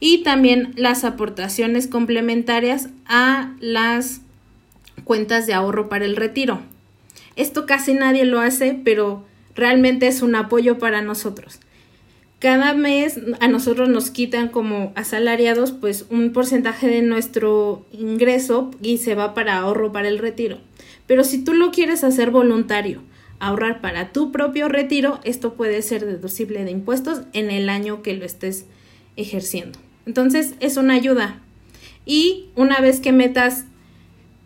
y 0.01 0.23
también 0.23 0.73
las 0.77 1.05
aportaciones 1.05 1.87
complementarias 1.87 2.89
a 3.07 3.55
las 3.61 4.21
cuentas 5.05 5.47
de 5.47 5.55
ahorro 5.55 5.89
para 5.89 6.05
el 6.05 6.17
retiro. 6.17 6.61
Esto 7.37 7.67
casi 7.67 7.95
nadie 7.95 8.25
lo 8.25 8.41
hace, 8.41 8.79
pero 8.85 9.25
realmente 9.55 10.07
es 10.07 10.23
un 10.23 10.35
apoyo 10.35 10.79
para 10.79 11.03
nosotros. 11.03 11.61
Cada 12.39 12.75
mes 12.75 13.19
a 13.41 13.49
nosotros 13.49 13.89
nos 13.89 14.11
quitan 14.11 14.49
como 14.49 14.93
asalariados 14.97 15.73
pues 15.73 16.05
un 16.11 16.33
porcentaje 16.33 16.89
de 16.89 17.01
nuestro 17.01 17.87
ingreso 17.91 18.71
y 18.83 18.99
se 18.99 19.15
va 19.15 19.33
para 19.33 19.57
ahorro 19.57 19.93
para 19.93 20.09
el 20.09 20.19
retiro. 20.19 20.59
Pero 21.07 21.25
si 21.25 21.43
tú 21.43 21.55
lo 21.55 21.71
quieres 21.71 22.05
hacer 22.05 22.31
voluntario, 22.31 23.01
ahorrar 23.39 23.81
para 23.81 24.13
tu 24.13 24.31
propio 24.31 24.69
retiro, 24.69 25.21
esto 25.25 25.55
puede 25.55 25.81
ser 25.83 26.05
deducible 26.05 26.65
de 26.65 26.71
impuestos 26.71 27.23
en 27.33 27.51
el 27.51 27.69
año 27.69 28.03
que 28.03 28.15
lo 28.15 28.25
estés 28.25 28.67
ejerciendo. 29.17 29.79
Entonces 30.07 30.55
es 30.61 30.77
una 30.77 30.95
ayuda. 30.95 31.41
Y 32.07 32.47
una 32.55 32.81
vez 32.81 33.01
que 33.01 33.13
metas 33.13 33.65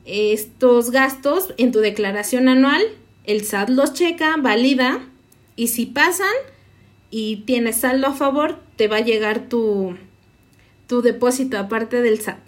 estos 0.04 0.90
gastos 0.90 1.54
en 1.58 1.72
tu 1.72 1.80
declaración 1.80 2.48
anual, 2.48 2.82
el 3.24 3.44
SAT 3.44 3.68
los 3.70 3.92
checa, 3.92 4.36
valida 4.38 5.00
y 5.56 5.68
si 5.68 5.86
pasan 5.86 6.32
y 7.10 7.38
tienes 7.46 7.78
saldo 7.78 8.06
a 8.06 8.14
favor, 8.14 8.58
te 8.76 8.88
va 8.88 8.96
a 8.96 9.04
llegar 9.04 9.48
tu, 9.48 9.96
tu 10.86 11.02
depósito 11.02 11.58
aparte 11.58 12.00
del 12.00 12.20
SAT. 12.20 12.38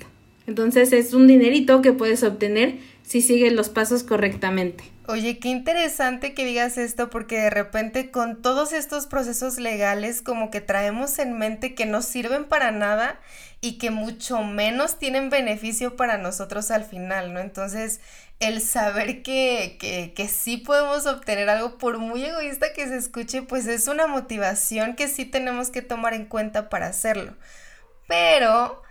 Entonces 0.47 0.93
es 0.93 1.13
un 1.13 1.27
dinerito 1.27 1.83
que 1.83 1.93
puedes 1.93 2.23
obtener 2.23 2.79
si 3.03 3.21
sigues 3.21 3.53
los 3.53 3.69
pasos 3.69 4.03
correctamente. 4.05 4.85
Oye, 5.07 5.39
qué 5.41 5.49
interesante 5.49 6.35
que 6.35 6.45
digas 6.45 6.79
esto 6.79 7.11
porque 7.11 7.39
de 7.41 7.51
repente 7.51 8.11
con 8.13 8.43
todos 8.43 8.73
estos 8.73 9.07
procesos 9.07 9.59
legales 9.59 10.23
como 10.23 10.51
que 10.51 10.61
traemos 10.61 11.19
en 11.19 11.37
mente 11.37 11.75
que 11.75 11.87
no 11.87 12.03
sirven 12.03 12.45
para 12.45 12.71
nada 12.71 13.19
y 13.61 13.79
que 13.79 13.91
mucho 13.91 14.43
menos 14.45 14.99
tienen 14.99 15.29
beneficio 15.31 15.97
para 15.97 16.17
nosotros 16.19 16.71
al 16.71 16.85
final, 16.85 17.33
¿no? 17.33 17.41
Entonces, 17.41 18.01
el 18.41 18.61
saber 18.63 19.23
que, 19.23 19.79
que, 19.81 20.13
que 20.15 20.29
sí 20.29 20.59
podemos 20.59 21.07
obtener 21.07 21.49
algo, 21.51 21.79
por 21.79 21.99
muy 21.99 22.25
egoísta 22.25 22.73
que 22.73 22.87
se 22.87 22.97
escuche, 22.97 23.43
pues 23.43 23.67
es 23.67 23.89
una 23.89 24.07
motivación 24.07 24.95
que 24.97 25.09
sí 25.09 25.25
tenemos 25.25 25.71
que 25.71 25.83
tomar 25.83 26.15
en 26.15 26.27
cuenta 26.27 26.69
para 26.69 26.87
hacerlo. 26.87 27.37
Pero 28.07 28.83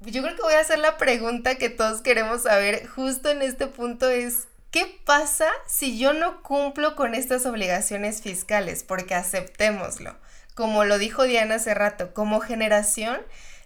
yo 0.00 0.22
creo 0.22 0.36
que 0.36 0.42
voy 0.42 0.54
a 0.54 0.60
hacer 0.60 0.78
la 0.78 0.96
pregunta 0.98 1.56
que 1.58 1.68
todos 1.70 2.02
queremos 2.02 2.42
saber 2.44 2.86
justo 2.88 3.30
en 3.30 3.42
este 3.42 3.66
punto 3.66 4.08
es, 4.08 4.48
¿qué 4.70 5.00
pasa 5.04 5.48
si 5.66 5.98
yo 5.98 6.12
no 6.12 6.42
cumplo 6.42 6.96
con 6.96 7.14
estas 7.14 7.46
obligaciones 7.46 8.22
fiscales? 8.22 8.82
Porque 8.82 9.14
aceptémoslo. 9.14 10.16
Como 10.54 10.84
lo 10.84 10.98
dijo 10.98 11.24
Diana 11.24 11.56
hace 11.56 11.74
rato, 11.74 12.12
como 12.12 12.40
generación, 12.40 13.18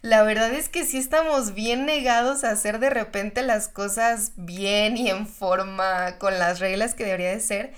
la 0.03 0.23
verdad 0.23 0.53
es 0.53 0.69
que 0.69 0.85
sí 0.85 0.99
estamos 0.99 1.55
bien 1.55 1.87
negados 1.87 2.45
a 2.45 2.51
hacer 2.51 2.79
de 2.79 2.91
repente 2.91 3.43
las 3.43 3.69
cosas 3.69 4.33
bien 4.37 4.97
y 4.97 5.09
en 5.09 5.27
forma, 5.27 6.19
con 6.19 6.39
las 6.39 6.61
reglas 6.61 6.95
que 6.95 7.05
debería 7.05 7.31
de 7.31 7.41
ser. 7.41 7.73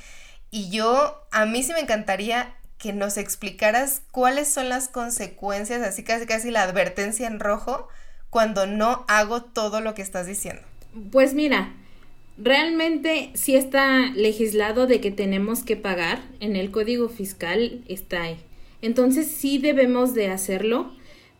Y 0.50 0.70
yo, 0.70 1.26
a 1.30 1.46
mí 1.46 1.62
sí 1.62 1.72
me 1.72 1.80
encantaría 1.80 2.54
que 2.78 2.92
nos 2.92 3.16
explicaras 3.16 4.02
cuáles 4.10 4.52
son 4.52 4.68
las 4.68 4.88
consecuencias, 4.88 5.82
así 5.82 6.04
casi 6.04 6.26
casi 6.26 6.50
la 6.50 6.62
advertencia 6.62 7.26
en 7.26 7.40
rojo 7.40 7.88
cuando 8.30 8.66
no 8.66 9.04
hago 9.08 9.42
todo 9.42 9.80
lo 9.80 9.94
que 9.94 10.02
estás 10.02 10.26
diciendo? 10.26 10.62
Pues 11.10 11.32
mira, 11.32 11.72
realmente 12.38 13.30
sí 13.34 13.56
está 13.56 14.10
legislado 14.14 14.86
de 14.86 15.00
que 15.00 15.10
tenemos 15.10 15.62
que 15.62 15.76
pagar, 15.76 16.20
en 16.40 16.56
el 16.56 16.70
código 16.70 17.08
fiscal 17.08 17.82
está 17.88 18.22
ahí. 18.22 18.36
Entonces 18.82 19.26
sí 19.26 19.58
debemos 19.58 20.14
de 20.14 20.28
hacerlo, 20.28 20.92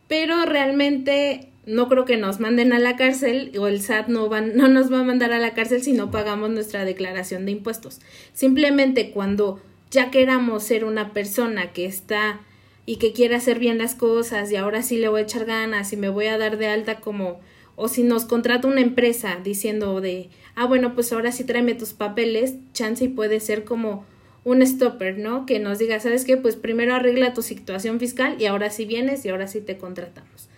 pero 0.08 0.44
realmente 0.46 1.48
no 1.66 1.88
creo 1.88 2.04
que 2.04 2.16
nos 2.16 2.40
manden 2.40 2.72
a 2.72 2.78
la 2.78 2.96
cárcel 2.96 3.52
o 3.58 3.66
el 3.66 3.82
SAT 3.82 4.08
no, 4.08 4.28
van, 4.28 4.56
no 4.56 4.68
nos 4.68 4.92
va 4.92 5.00
a 5.00 5.04
mandar 5.04 5.32
a 5.32 5.38
la 5.38 5.52
cárcel 5.52 5.82
si 5.82 5.92
no 5.92 6.10
pagamos 6.10 6.50
nuestra 6.50 6.84
declaración 6.84 7.44
de 7.44 7.52
impuestos. 7.52 8.00
Simplemente 8.32 9.10
cuando 9.10 9.60
ya 9.90 10.10
queramos 10.10 10.62
ser 10.62 10.84
una 10.84 11.12
persona 11.12 11.72
que 11.72 11.86
está 11.86 12.40
y 12.86 12.96
que 12.96 13.12
quiere 13.12 13.34
hacer 13.34 13.58
bien 13.58 13.78
las 13.78 13.94
cosas 13.94 14.50
y 14.50 14.56
ahora 14.56 14.82
sí 14.82 14.96
le 14.96 15.08
voy 15.08 15.20
a 15.20 15.24
echar 15.24 15.44
ganas 15.44 15.92
y 15.92 15.96
me 15.96 16.08
voy 16.08 16.26
a 16.26 16.38
dar 16.38 16.56
de 16.56 16.68
alta 16.68 17.00
como 17.00 17.40
o 17.76 17.88
si 17.88 18.02
nos 18.02 18.24
contrata 18.24 18.68
una 18.68 18.80
empresa 18.80 19.38
diciendo 19.42 20.00
de 20.00 20.28
ah 20.54 20.66
bueno 20.66 20.94
pues 20.94 21.12
ahora 21.12 21.32
sí 21.32 21.44
tráeme 21.44 21.74
tus 21.74 21.92
papeles 21.92 22.54
chance 22.72 23.04
y 23.04 23.08
puede 23.08 23.40
ser 23.40 23.64
como 23.64 24.04
un 24.44 24.66
stopper 24.66 25.18
no 25.18 25.46
que 25.46 25.58
nos 25.58 25.78
diga 25.78 26.00
sabes 26.00 26.24
qué 26.24 26.36
pues 26.36 26.56
primero 26.56 26.94
arregla 26.94 27.34
tu 27.34 27.42
situación 27.42 28.00
fiscal 28.00 28.36
y 28.40 28.46
ahora 28.46 28.70
sí 28.70 28.84
vienes 28.84 29.24
y 29.24 29.28
ahora 29.28 29.46
sí 29.46 29.60
te 29.60 29.76
contratamos 29.76 30.48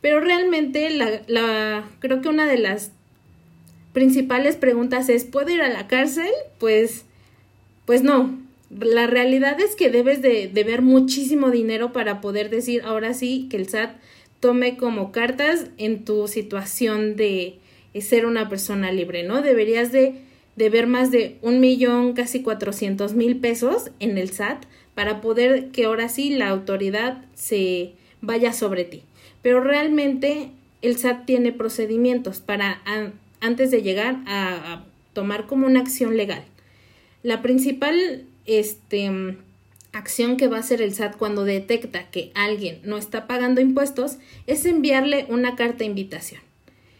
pero 0.00 0.20
realmente 0.20 0.88
la, 0.90 1.22
la 1.26 1.84
creo 1.98 2.22
que 2.22 2.28
una 2.28 2.46
de 2.46 2.58
las 2.58 2.92
principales 3.92 4.56
preguntas 4.56 5.08
es 5.08 5.24
¿puedo 5.24 5.50
ir 5.50 5.62
a 5.62 5.68
la 5.68 5.86
cárcel? 5.88 6.30
pues 6.58 7.04
pues 7.90 8.04
no. 8.04 8.38
La 8.70 9.08
realidad 9.08 9.60
es 9.60 9.74
que 9.74 9.90
debes 9.90 10.22
de, 10.22 10.48
ver 10.64 10.80
muchísimo 10.80 11.50
dinero 11.50 11.92
para 11.92 12.20
poder 12.20 12.48
decir 12.48 12.82
ahora 12.84 13.14
sí 13.14 13.48
que 13.50 13.56
el 13.56 13.68
SAT 13.68 13.96
tome 14.40 14.76
como 14.76 15.12
cartas 15.12 15.66
en 15.76 16.04
tu 16.04 16.26
situación 16.26 17.16
de 17.16 17.58
ser 18.00 18.26
una 18.26 18.48
persona 18.48 18.90
libre, 18.90 19.22
¿no? 19.22 19.42
Deberías 19.42 19.92
de, 19.92 20.14
ver 20.56 20.86
más 20.86 21.10
de 21.10 21.36
un 21.42 21.60
millón, 21.60 22.14
casi 22.14 22.42
cuatrocientos 22.42 23.14
mil 23.14 23.36
pesos 23.36 23.90
en 24.00 24.18
el 24.18 24.30
SAT 24.30 24.64
para 24.94 25.20
poder 25.20 25.68
que 25.68 25.84
ahora 25.84 26.08
sí 26.08 26.30
la 26.30 26.48
autoridad 26.48 27.24
se 27.34 27.92
vaya 28.20 28.52
sobre 28.52 28.84
ti. 28.84 29.02
Pero 29.42 29.62
realmente 29.62 30.50
el 30.82 30.96
SAT 30.96 31.26
tiene 31.26 31.52
procedimientos 31.52 32.40
para 32.40 32.82
antes 33.40 33.70
de 33.70 33.82
llegar 33.82 34.18
a, 34.26 34.74
a 34.74 34.84
tomar 35.12 35.46
como 35.46 35.66
una 35.66 35.80
acción 35.80 36.16
legal. 36.16 36.44
La 37.22 37.42
principal 37.42 38.24
este, 38.46 39.36
acción 39.92 40.36
que 40.36 40.48
va 40.48 40.58
a 40.58 40.60
hacer 40.60 40.82
el 40.82 40.94
SAT 40.94 41.16
cuando 41.16 41.44
detecta 41.44 42.10
que 42.10 42.30
alguien 42.34 42.80
no 42.84 42.96
está 42.96 43.26
pagando 43.26 43.60
impuestos 43.60 44.18
es 44.46 44.64
enviarle 44.64 45.26
una 45.28 45.56
carta 45.56 45.78
de 45.78 45.86
invitación. 45.86 46.40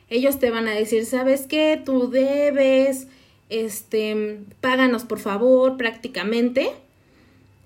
Ellos 0.09 0.39
te 0.39 0.51
van 0.51 0.67
a 0.67 0.73
decir, 0.73 1.07
¿sabes 1.07 1.47
qué? 1.47 1.81
Tú 1.85 2.11
debes, 2.11 3.07
este, 3.49 4.41
páganos 4.61 5.05
por 5.05 5.21
favor, 5.21 5.77
prácticamente. 5.77 6.73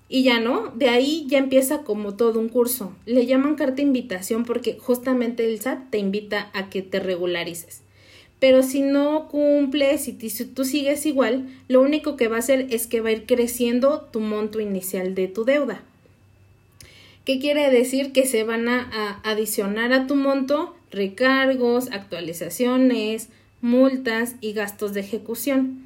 Y 0.07 0.23
ya 0.23 0.39
no, 0.39 0.71
de 0.75 0.89
ahí 0.89 1.25
ya 1.27 1.39
empieza 1.39 1.79
como 1.79 2.15
todo 2.15 2.39
un 2.39 2.49
curso. 2.49 2.93
Le 3.07 3.25
llaman 3.25 3.55
carta 3.55 3.77
de 3.77 3.81
invitación 3.81 4.45
porque 4.45 4.77
justamente 4.79 5.45
el 5.45 5.59
SAT 5.59 5.89
te 5.89 5.97
invita 5.97 6.51
a 6.53 6.69
que 6.69 6.83
te 6.83 6.99
regularices. 6.99 7.81
Pero 8.39 8.63
si 8.63 8.81
no 8.81 9.27
cumples, 9.29 10.07
y 10.07 10.29
si 10.29 10.45
tú 10.45 10.65
sigues 10.65 11.05
igual, 11.05 11.47
lo 11.67 11.81
único 11.81 12.17
que 12.17 12.27
va 12.27 12.37
a 12.37 12.39
hacer 12.39 12.67
es 12.69 12.85
que 12.87 13.01
va 13.01 13.09
a 13.09 13.13
ir 13.13 13.25
creciendo 13.25 14.07
tu 14.11 14.19
monto 14.19 14.59
inicial 14.59 15.15
de 15.15 15.27
tu 15.27 15.45
deuda. 15.45 15.83
¿Qué 17.25 17.39
quiere 17.39 17.71
decir? 17.71 18.11
Que 18.11 18.27
se 18.27 18.43
van 18.43 18.69
a, 18.69 19.19
adicionar 19.23 19.93
a 19.93 20.05
tu 20.05 20.15
monto 20.15 20.75
recargos, 20.91 21.89
actualizaciones, 21.91 23.29
multas 23.61 24.35
y 24.41 24.53
gastos 24.53 24.93
de 24.93 25.01
ejecución. 25.01 25.85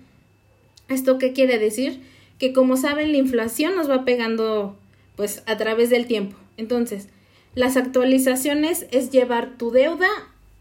¿Esto 0.89 1.17
qué 1.17 1.31
quiere 1.31 1.57
decir? 1.59 2.01
Que 2.39 2.51
como 2.51 2.75
saben, 2.75 3.11
la 3.11 3.17
inflación 3.17 3.75
nos 3.75 3.89
va 3.89 4.03
pegando 4.03 4.77
pues 5.15 5.43
a 5.45 5.55
través 5.55 5.89
del 5.89 6.07
tiempo. 6.07 6.35
Entonces, 6.57 7.07
las 7.55 7.77
actualizaciones 7.77 8.85
es 8.91 9.11
llevar 9.11 9.57
tu 9.57 9.71
deuda 9.71 10.09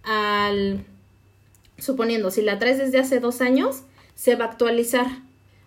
al 0.04 0.84
suponiendo, 1.78 2.30
si 2.30 2.42
la 2.42 2.58
traes 2.58 2.78
desde 2.78 2.98
hace 2.98 3.20
dos 3.20 3.40
años, 3.40 3.82
se 4.14 4.36
va 4.36 4.46
a 4.46 4.48
actualizar. 4.48 5.06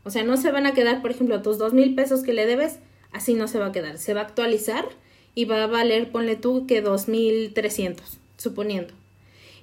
O 0.04 0.10
sea, 0.10 0.24
no 0.24 0.38
se 0.38 0.52
van 0.52 0.66
a 0.66 0.74
quedar, 0.74 1.02
por 1.02 1.12
ejemplo, 1.12 1.42
tus 1.42 1.58
dos 1.58 1.74
mil 1.74 1.96
pesos 1.96 2.22
que 2.24 2.34
le 2.34 2.46
debes, 2.46 2.80
así 3.12 3.34
no 3.34 3.48
se 3.48 3.60
va 3.60 3.68
a 3.68 3.72
quedar. 3.72 3.98
Se 3.98 4.14
va 4.14 4.22
a 4.22 4.24
actualizar 4.24 4.86
y 5.36 5.46
va 5.46 5.64
a 5.64 5.68
valer, 5.68 6.12
ponle 6.12 6.36
tú, 6.36 6.68
que 6.68 6.82
dos 6.82 7.08
mil 7.08 7.54
trescientos, 7.54 8.20
suponiendo. 8.38 8.94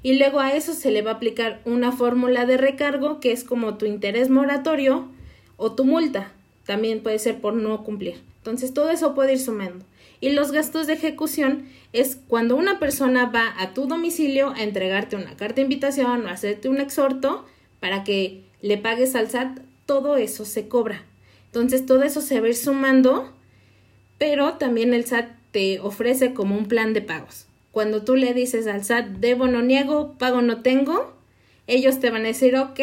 Y 0.02 0.14
luego 0.14 0.40
a 0.40 0.52
eso 0.52 0.74
se 0.74 0.90
le 0.90 1.02
va 1.02 1.12
a 1.12 1.14
aplicar 1.14 1.60
una 1.64 1.92
fórmula 1.92 2.46
de 2.46 2.56
recargo 2.56 3.20
que 3.20 3.32
es 3.32 3.42
como 3.44 3.76
tu 3.76 3.86
interés 3.86 4.30
moratorio 4.30 5.08
o 5.56 5.72
tu 5.72 5.84
multa. 5.84 6.32
También 6.66 7.02
puede 7.02 7.18
ser 7.18 7.40
por 7.40 7.54
no 7.54 7.82
cumplir. 7.82 8.20
Entonces 8.38 8.72
todo 8.72 8.90
eso 8.90 9.14
puede 9.14 9.32
ir 9.32 9.40
sumando. 9.40 9.84
Y 10.20 10.30
los 10.30 10.52
gastos 10.52 10.86
de 10.86 10.94
ejecución 10.94 11.68
es 11.92 12.16
cuando 12.28 12.56
una 12.56 12.78
persona 12.78 13.26
va 13.26 13.54
a 13.58 13.72
tu 13.72 13.86
domicilio 13.86 14.50
a 14.50 14.62
entregarte 14.62 15.16
una 15.16 15.36
carta 15.36 15.56
de 15.56 15.62
invitación 15.62 16.26
o 16.26 16.28
hacerte 16.28 16.68
un 16.68 16.80
exhorto 16.80 17.46
para 17.80 18.04
que 18.04 18.42
le 18.60 18.78
pagues 18.78 19.14
al 19.14 19.30
SAT, 19.30 19.60
todo 19.86 20.16
eso 20.16 20.44
se 20.44 20.68
cobra. 20.68 21.04
Entonces 21.46 21.86
todo 21.86 22.02
eso 22.02 22.20
se 22.20 22.40
va 22.40 22.46
a 22.46 22.50
ir 22.50 22.56
sumando, 22.56 23.32
pero 24.18 24.54
también 24.54 24.92
el 24.92 25.04
SAT 25.04 25.30
te 25.52 25.80
ofrece 25.80 26.34
como 26.34 26.56
un 26.56 26.66
plan 26.66 26.92
de 26.92 27.00
pagos. 27.00 27.46
Cuando 27.70 28.02
tú 28.02 28.16
le 28.16 28.34
dices 28.34 28.66
al 28.66 28.84
SAT, 28.84 29.06
debo 29.20 29.46
no 29.46 29.62
niego, 29.62 30.14
pago 30.18 30.42
no 30.42 30.62
tengo, 30.62 31.14
ellos 31.66 32.00
te 32.00 32.10
van 32.10 32.22
a 32.22 32.28
decir, 32.28 32.56
ok, 32.56 32.80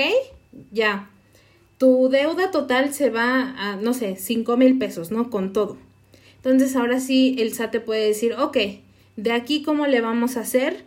ya, 0.72 1.10
tu 1.78 2.10
deuda 2.10 2.52
total 2.52 2.94
se 2.94 3.10
va 3.10 3.54
a, 3.58 3.76
no 3.76 3.94
sé, 3.94 4.16
cinco 4.16 4.58
mil 4.58 4.78
pesos, 4.78 5.12
¿no? 5.12 5.30
Con 5.30 5.54
todo. 5.54 5.78
Entonces 6.46 6.76
ahora 6.76 7.00
sí 7.00 7.36
el 7.40 7.54
SAT 7.54 7.72
te 7.72 7.80
puede 7.80 8.06
decir, 8.06 8.34
ok, 8.34 8.58
de 9.16 9.32
aquí 9.32 9.64
cómo 9.64 9.88
le 9.88 10.00
vamos 10.00 10.38
a 10.38 10.42
hacer 10.42 10.84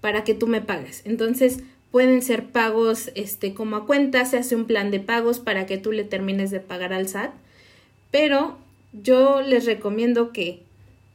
para 0.00 0.24
que 0.24 0.32
tú 0.32 0.46
me 0.46 0.62
pagues. 0.62 1.02
Entonces 1.04 1.58
pueden 1.90 2.22
ser 2.22 2.46
pagos 2.46 3.10
este, 3.14 3.52
como 3.52 3.76
a 3.76 3.86
cuenta, 3.86 4.24
se 4.24 4.38
hace 4.38 4.56
un 4.56 4.64
plan 4.64 4.90
de 4.90 5.00
pagos 5.00 5.38
para 5.38 5.66
que 5.66 5.76
tú 5.76 5.92
le 5.92 6.04
termines 6.04 6.50
de 6.50 6.60
pagar 6.60 6.94
al 6.94 7.08
SAT, 7.08 7.30
pero 8.10 8.56
yo 8.94 9.42
les 9.42 9.66
recomiendo 9.66 10.32
que 10.32 10.62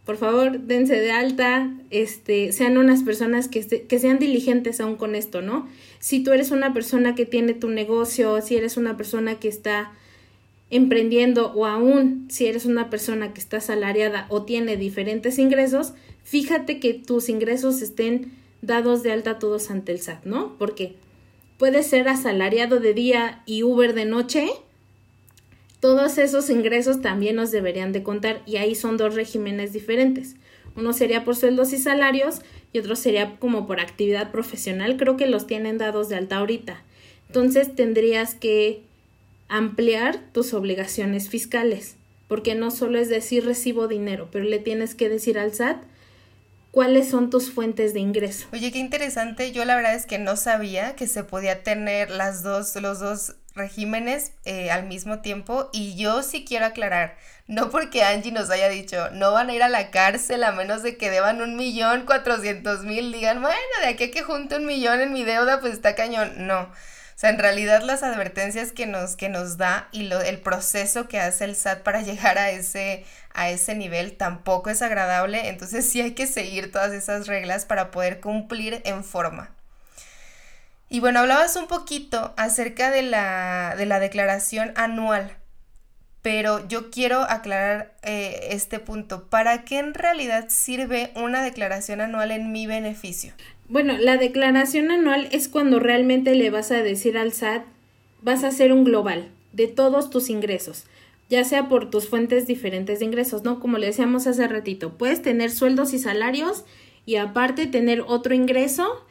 por 0.05 0.17
favor 0.17 0.59
dense 0.59 0.99
de 0.99 1.11
alta, 1.11 1.73
este, 1.89 2.51
sean 2.51 2.77
unas 2.77 3.01
personas 3.01 3.47
que, 3.47 3.65
que 3.65 3.99
sean 3.99 4.19
diligentes 4.19 4.79
aún 4.79 4.95
con 4.95 5.15
esto, 5.15 5.41
¿no? 5.41 5.67
Si 5.99 6.23
tú 6.23 6.31
eres 6.31 6.51
una 6.51 6.71
persona 6.71 7.15
que 7.15 7.25
tiene 7.25 7.55
tu 7.55 7.67
negocio, 7.67 8.41
si 8.41 8.55
eres 8.55 8.77
una 8.77 8.95
persona 8.95 9.39
que 9.39 9.47
está 9.47 9.91
emprendiendo 10.69 11.53
o 11.53 11.65
aún 11.65 12.27
si 12.29 12.47
eres 12.47 12.65
una 12.65 12.89
persona 12.89 13.33
que 13.33 13.39
está 13.39 13.59
salariada 13.61 14.25
o 14.29 14.43
tiene 14.43 14.77
diferentes 14.77 15.39
ingresos, 15.39 15.93
fíjate 16.23 16.79
que 16.79 16.93
tus 16.93 17.29
ingresos 17.29 17.81
estén 17.81 18.33
dados 18.61 19.03
de 19.03 19.11
alta 19.11 19.39
todos 19.39 19.71
ante 19.71 19.91
el 19.91 20.01
SAT, 20.01 20.25
¿no? 20.25 20.55
Porque 20.57 20.95
puedes 21.57 21.87
ser 21.87 22.07
asalariado 22.07 22.79
de 22.79 22.93
día 22.93 23.43
y 23.45 23.63
Uber 23.63 23.93
de 23.93 24.05
noche, 24.05 24.47
todos 25.79 26.17
esos 26.17 26.49
ingresos 26.49 27.01
también 27.01 27.35
nos 27.35 27.51
deberían 27.51 27.93
de 27.93 28.03
contar 28.03 28.41
y 28.45 28.57
ahí 28.57 28.75
son 28.75 28.97
dos 28.97 29.15
regímenes 29.15 29.73
diferentes. 29.73 30.35
Uno 30.75 30.91
sería 30.93 31.23
por 31.23 31.35
sueldos 31.35 31.71
y 31.73 31.77
salarios 31.77 32.41
y 32.73 32.79
otro 32.79 32.95
sería 32.95 33.37
como 33.39 33.67
por 33.67 33.79
actividad 33.79 34.31
profesional. 34.31 34.97
Creo 34.97 35.17
que 35.17 35.27
los 35.27 35.47
tienen 35.47 35.77
dados 35.77 36.09
de 36.09 36.15
alta 36.15 36.37
ahorita. 36.37 36.83
Entonces 37.27 37.75
tendrías 37.75 38.35
que 38.35 38.83
ampliar 39.49 40.19
tus 40.33 40.53
obligaciones 40.53 41.29
fiscales, 41.29 41.95
porque 42.27 42.55
no 42.55 42.71
solo 42.71 42.99
es 42.99 43.09
decir 43.09 43.45
recibo 43.45 43.87
dinero, 43.87 44.29
pero 44.31 44.45
le 44.45 44.59
tienes 44.59 44.95
que 44.95 45.09
decir 45.09 45.39
al 45.39 45.53
SAT 45.53 45.77
cuáles 46.71 47.09
son 47.09 47.29
tus 47.29 47.51
fuentes 47.51 47.93
de 47.93 47.99
ingreso. 47.99 48.47
Oye, 48.53 48.71
qué 48.71 48.79
interesante. 48.79 49.51
Yo 49.51 49.65
la 49.65 49.75
verdad 49.75 49.95
es 49.95 50.05
que 50.05 50.19
no 50.19 50.35
sabía 50.35 50.95
que 50.95 51.07
se 51.07 51.23
podía 51.23 51.63
tener 51.63 52.11
las 52.11 52.43
dos, 52.43 52.75
los 52.75 52.99
dos 52.99 53.35
regímenes 53.57 54.31
eh, 54.45 54.69
al 54.69 54.85
mismo 54.85 55.19
tiempo 55.19 55.69
y 55.73 55.95
yo 55.95 56.23
sí 56.23 56.45
quiero 56.45 56.67
aclarar, 56.67 57.17
no 57.47 57.69
porque 57.69 58.03
Angie 58.03 58.31
nos 58.31 58.49
haya 58.49 58.69
dicho 58.69 59.09
no 59.11 59.33
van 59.33 59.49
a 59.49 59.55
ir 59.55 59.63
a 59.63 59.67
la 59.67 59.89
cárcel 59.89 60.43
a 60.43 60.51
menos 60.51 60.83
de 60.83 60.95
que 60.95 61.09
deban 61.09 61.41
un 61.41 61.55
millón 61.55 62.05
cuatrocientos 62.05 62.83
mil, 62.83 63.11
digan, 63.11 63.41
bueno, 63.41 63.57
de 63.81 63.87
aquí 63.87 64.05
a 64.05 64.11
que 64.11 64.21
junte 64.21 64.55
un 64.57 64.65
millón 64.65 65.01
en 65.01 65.11
mi 65.11 65.23
deuda, 65.23 65.59
pues 65.59 65.73
está 65.73 65.95
cañón. 65.95 66.47
No. 66.47 66.69
Sea, 67.17 67.31
en 67.31 67.39
realidad 67.39 67.81
las 67.81 68.03
advertencias 68.03 68.71
que 68.71 68.85
nos, 68.85 69.15
que 69.15 69.27
nos 69.27 69.57
da 69.57 69.87
y 69.91 70.03
lo, 70.03 70.21
el 70.21 70.39
proceso 70.39 71.07
que 71.07 71.19
hace 71.19 71.45
el 71.45 71.55
SAT 71.55 71.81
para 71.81 72.01
llegar 72.03 72.37
a 72.37 72.51
ese, 72.51 73.05
a 73.33 73.49
ese 73.49 73.73
nivel 73.73 74.15
tampoco 74.15 74.69
es 74.69 74.83
agradable. 74.83 75.49
Entonces 75.49 75.89
sí 75.89 75.99
hay 75.99 76.11
que 76.11 76.27
seguir 76.27 76.71
todas 76.71 76.93
esas 76.93 77.25
reglas 77.25 77.65
para 77.65 77.89
poder 77.89 78.19
cumplir 78.19 78.83
en 78.85 79.03
forma. 79.03 79.49
Y 80.89 80.99
bueno, 80.99 81.21
hablabas 81.21 81.55
un 81.55 81.65
poquito 81.65 82.35
acerca 82.37 82.91
de 82.91 83.01
la, 83.01 83.73
de 83.75 83.87
la 83.87 83.99
declaración 83.99 84.71
anual, 84.75 85.35
pero 86.21 86.67
yo 86.67 86.91
quiero 86.91 87.23
aclarar 87.23 87.95
eh, 88.03 88.49
este 88.51 88.77
punto. 88.77 89.27
¿Para 89.27 89.65
qué 89.65 89.79
en 89.79 89.95
realidad 89.95 90.49
sirve 90.49 91.11
una 91.15 91.41
declaración 91.41 91.99
anual 91.99 92.29
en 92.29 92.51
mi 92.51 92.67
beneficio? 92.67 93.33
Bueno, 93.69 93.97
la 93.97 94.15
declaración 94.15 94.91
anual 94.91 95.27
es 95.33 95.49
cuando 95.49 95.79
realmente 95.79 96.35
le 96.35 96.49
vas 96.49 96.71
a 96.71 96.81
decir 96.83 97.17
al 97.17 97.33
SAT, 97.33 97.65
vas 98.21 98.45
a 98.45 98.47
hacer 98.47 98.71
un 98.71 98.85
global 98.85 99.27
de 99.51 99.67
todos 99.67 100.09
tus 100.09 100.29
ingresos, 100.29 100.85
ya 101.29 101.43
sea 101.43 101.67
por 101.67 101.89
tus 101.89 102.07
fuentes 102.07 102.47
diferentes 102.47 102.99
de 102.99 103.05
ingresos, 103.05 103.43
¿no? 103.43 103.59
Como 103.59 103.77
le 103.77 103.87
decíamos 103.87 104.25
hace 104.25 104.47
ratito, 104.47 104.97
puedes 104.97 105.21
tener 105.21 105.51
sueldos 105.51 105.93
y 105.93 105.99
salarios 105.99 106.63
y 107.05 107.17
aparte 107.17 107.67
tener 107.67 108.05
otro 108.07 108.33
ingreso, 108.33 109.05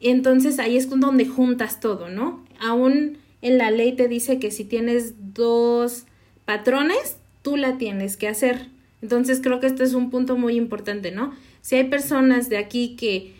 entonces 0.00 0.58
ahí 0.58 0.76
es 0.76 0.90
donde 0.90 1.24
juntas 1.26 1.80
todo, 1.80 2.10
¿no? 2.10 2.44
Aún 2.60 3.16
en 3.40 3.56
la 3.56 3.70
ley 3.70 3.92
te 3.92 4.06
dice 4.06 4.38
que 4.38 4.50
si 4.50 4.64
tienes 4.64 5.14
dos 5.32 6.04
patrones, 6.44 7.16
tú 7.40 7.56
la 7.56 7.78
tienes 7.78 8.18
que 8.18 8.28
hacer. 8.28 8.68
Entonces 9.00 9.40
creo 9.42 9.60
que 9.60 9.66
este 9.66 9.84
es 9.84 9.94
un 9.94 10.10
punto 10.10 10.36
muy 10.36 10.56
importante, 10.56 11.10
¿no? 11.10 11.34
Si 11.62 11.76
hay 11.76 11.84
personas 11.84 12.50
de 12.50 12.58
aquí 12.58 12.96
que 12.96 13.32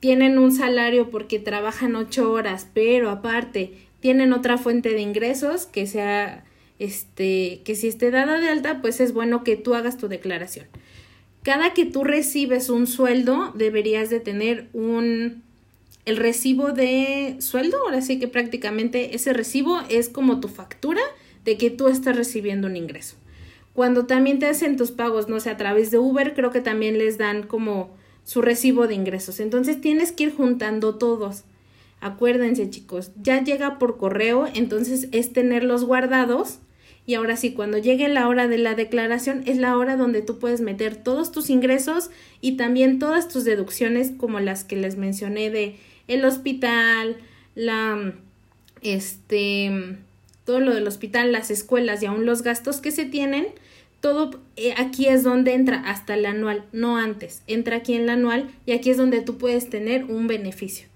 tienen 0.00 0.38
un 0.38 0.52
salario 0.52 1.10
porque 1.10 1.38
trabajan 1.38 1.96
ocho 1.96 2.30
horas, 2.32 2.68
pero 2.72 3.10
aparte 3.10 3.72
tienen 4.00 4.32
otra 4.32 4.58
fuente 4.58 4.90
de 4.90 5.00
ingresos 5.00 5.66
que 5.66 5.86
sea, 5.86 6.44
este, 6.78 7.62
que 7.64 7.74
si 7.74 7.88
esté 7.88 8.10
dada 8.10 8.38
de 8.38 8.48
alta, 8.48 8.80
pues 8.80 9.00
es 9.00 9.12
bueno 9.12 9.42
que 9.42 9.56
tú 9.56 9.74
hagas 9.74 9.98
tu 9.98 10.08
declaración. 10.08 10.66
Cada 11.42 11.72
que 11.74 11.84
tú 11.84 12.04
recibes 12.04 12.68
un 12.68 12.86
sueldo, 12.86 13.52
deberías 13.56 14.10
de 14.10 14.20
tener 14.20 14.68
un, 14.72 15.42
el 16.04 16.16
recibo 16.16 16.72
de 16.72 17.36
sueldo, 17.40 17.78
ahora 17.84 18.00
sí 18.00 18.18
que 18.18 18.28
prácticamente 18.28 19.16
ese 19.16 19.32
recibo 19.32 19.80
es 19.88 20.08
como 20.08 20.40
tu 20.40 20.48
factura 20.48 21.02
de 21.44 21.56
que 21.56 21.70
tú 21.70 21.88
estás 21.88 22.16
recibiendo 22.16 22.66
un 22.66 22.76
ingreso. 22.76 23.16
Cuando 23.72 24.06
también 24.06 24.38
te 24.38 24.46
hacen 24.46 24.76
tus 24.76 24.90
pagos, 24.90 25.28
no 25.28 25.40
sé, 25.40 25.50
a 25.50 25.56
través 25.56 25.90
de 25.90 25.98
Uber, 25.98 26.34
creo 26.34 26.50
que 26.50 26.60
también 26.60 26.98
les 26.98 27.16
dan 27.16 27.44
como 27.44 27.96
su 28.28 28.42
recibo 28.42 28.86
de 28.86 28.94
ingresos. 28.94 29.40
Entonces 29.40 29.80
tienes 29.80 30.12
que 30.12 30.24
ir 30.24 30.36
juntando 30.36 30.96
todos. 30.96 31.44
Acuérdense 32.02 32.68
chicos, 32.68 33.10
ya 33.22 33.42
llega 33.42 33.78
por 33.78 33.96
correo, 33.96 34.46
entonces 34.52 35.08
es 35.12 35.32
tenerlos 35.32 35.84
guardados. 35.84 36.58
Y 37.06 37.14
ahora 37.14 37.38
sí, 37.38 37.54
cuando 37.54 37.78
llegue 37.78 38.06
la 38.08 38.28
hora 38.28 38.46
de 38.46 38.58
la 38.58 38.74
declaración, 38.74 39.44
es 39.46 39.56
la 39.56 39.78
hora 39.78 39.96
donde 39.96 40.20
tú 40.20 40.38
puedes 40.38 40.60
meter 40.60 40.94
todos 40.94 41.32
tus 41.32 41.48
ingresos 41.48 42.10
y 42.42 42.58
también 42.58 42.98
todas 42.98 43.28
tus 43.28 43.44
deducciones, 43.44 44.12
como 44.18 44.40
las 44.40 44.62
que 44.62 44.76
les 44.76 44.96
mencioné 44.96 45.48
de 45.48 45.76
el 46.06 46.22
hospital, 46.26 47.16
la, 47.54 48.12
este, 48.82 49.96
todo 50.44 50.60
lo 50.60 50.74
del 50.74 50.86
hospital, 50.86 51.32
las 51.32 51.50
escuelas 51.50 52.02
y 52.02 52.06
aún 52.06 52.26
los 52.26 52.42
gastos 52.42 52.82
que 52.82 52.90
se 52.90 53.06
tienen 53.06 53.46
todo 54.00 54.30
eh, 54.56 54.74
aquí 54.76 55.06
es 55.06 55.22
donde 55.22 55.54
entra 55.54 55.82
hasta 55.86 56.14
el 56.14 56.26
anual, 56.26 56.64
no 56.72 56.96
antes. 56.96 57.42
Entra 57.46 57.76
aquí 57.76 57.94
en 57.94 58.02
el 58.02 58.10
anual 58.10 58.50
y 58.66 58.72
aquí 58.72 58.90
es 58.90 58.96
donde 58.96 59.22
tú 59.22 59.38
puedes 59.38 59.68
tener 59.68 60.04
un 60.04 60.26
beneficio. 60.26 60.86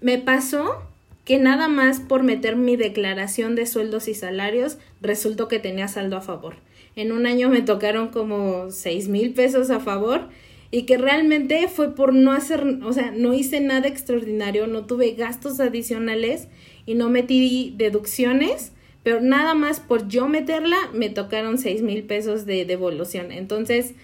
Me 0.00 0.18
pasó 0.18 0.82
que 1.24 1.38
nada 1.38 1.68
más 1.68 2.00
por 2.00 2.22
meter 2.22 2.56
mi 2.56 2.76
declaración 2.76 3.54
de 3.54 3.66
sueldos 3.66 4.08
y 4.08 4.14
salarios 4.14 4.78
resultó 5.00 5.46
que 5.46 5.58
tenía 5.58 5.86
saldo 5.86 6.16
a 6.16 6.22
favor. 6.22 6.56
En 6.96 7.12
un 7.12 7.26
año 7.26 7.48
me 7.48 7.62
tocaron 7.62 8.08
como 8.08 8.70
seis 8.70 9.08
mil 9.08 9.34
pesos 9.34 9.70
a 9.70 9.78
favor 9.78 10.28
y 10.70 10.82
que 10.82 10.98
realmente 10.98 11.68
fue 11.68 11.94
por 11.94 12.12
no 12.12 12.32
hacer, 12.32 12.64
o 12.82 12.92
sea, 12.92 13.10
no 13.10 13.34
hice 13.34 13.60
nada 13.60 13.88
extraordinario, 13.88 14.66
no 14.66 14.86
tuve 14.86 15.12
gastos 15.12 15.60
adicionales 15.60 16.48
y 16.86 16.94
no 16.94 17.08
metí 17.08 17.74
deducciones 17.76 18.72
pero 19.02 19.20
nada 19.20 19.54
más 19.54 19.80
por 19.80 20.08
yo 20.08 20.28
meterla 20.28 20.76
me 20.92 21.08
tocaron 21.08 21.58
seis 21.58 21.82
mil 21.82 22.02
pesos 22.04 22.46
de 22.46 22.64
devolución. 22.64 23.32
Entonces, 23.32 23.94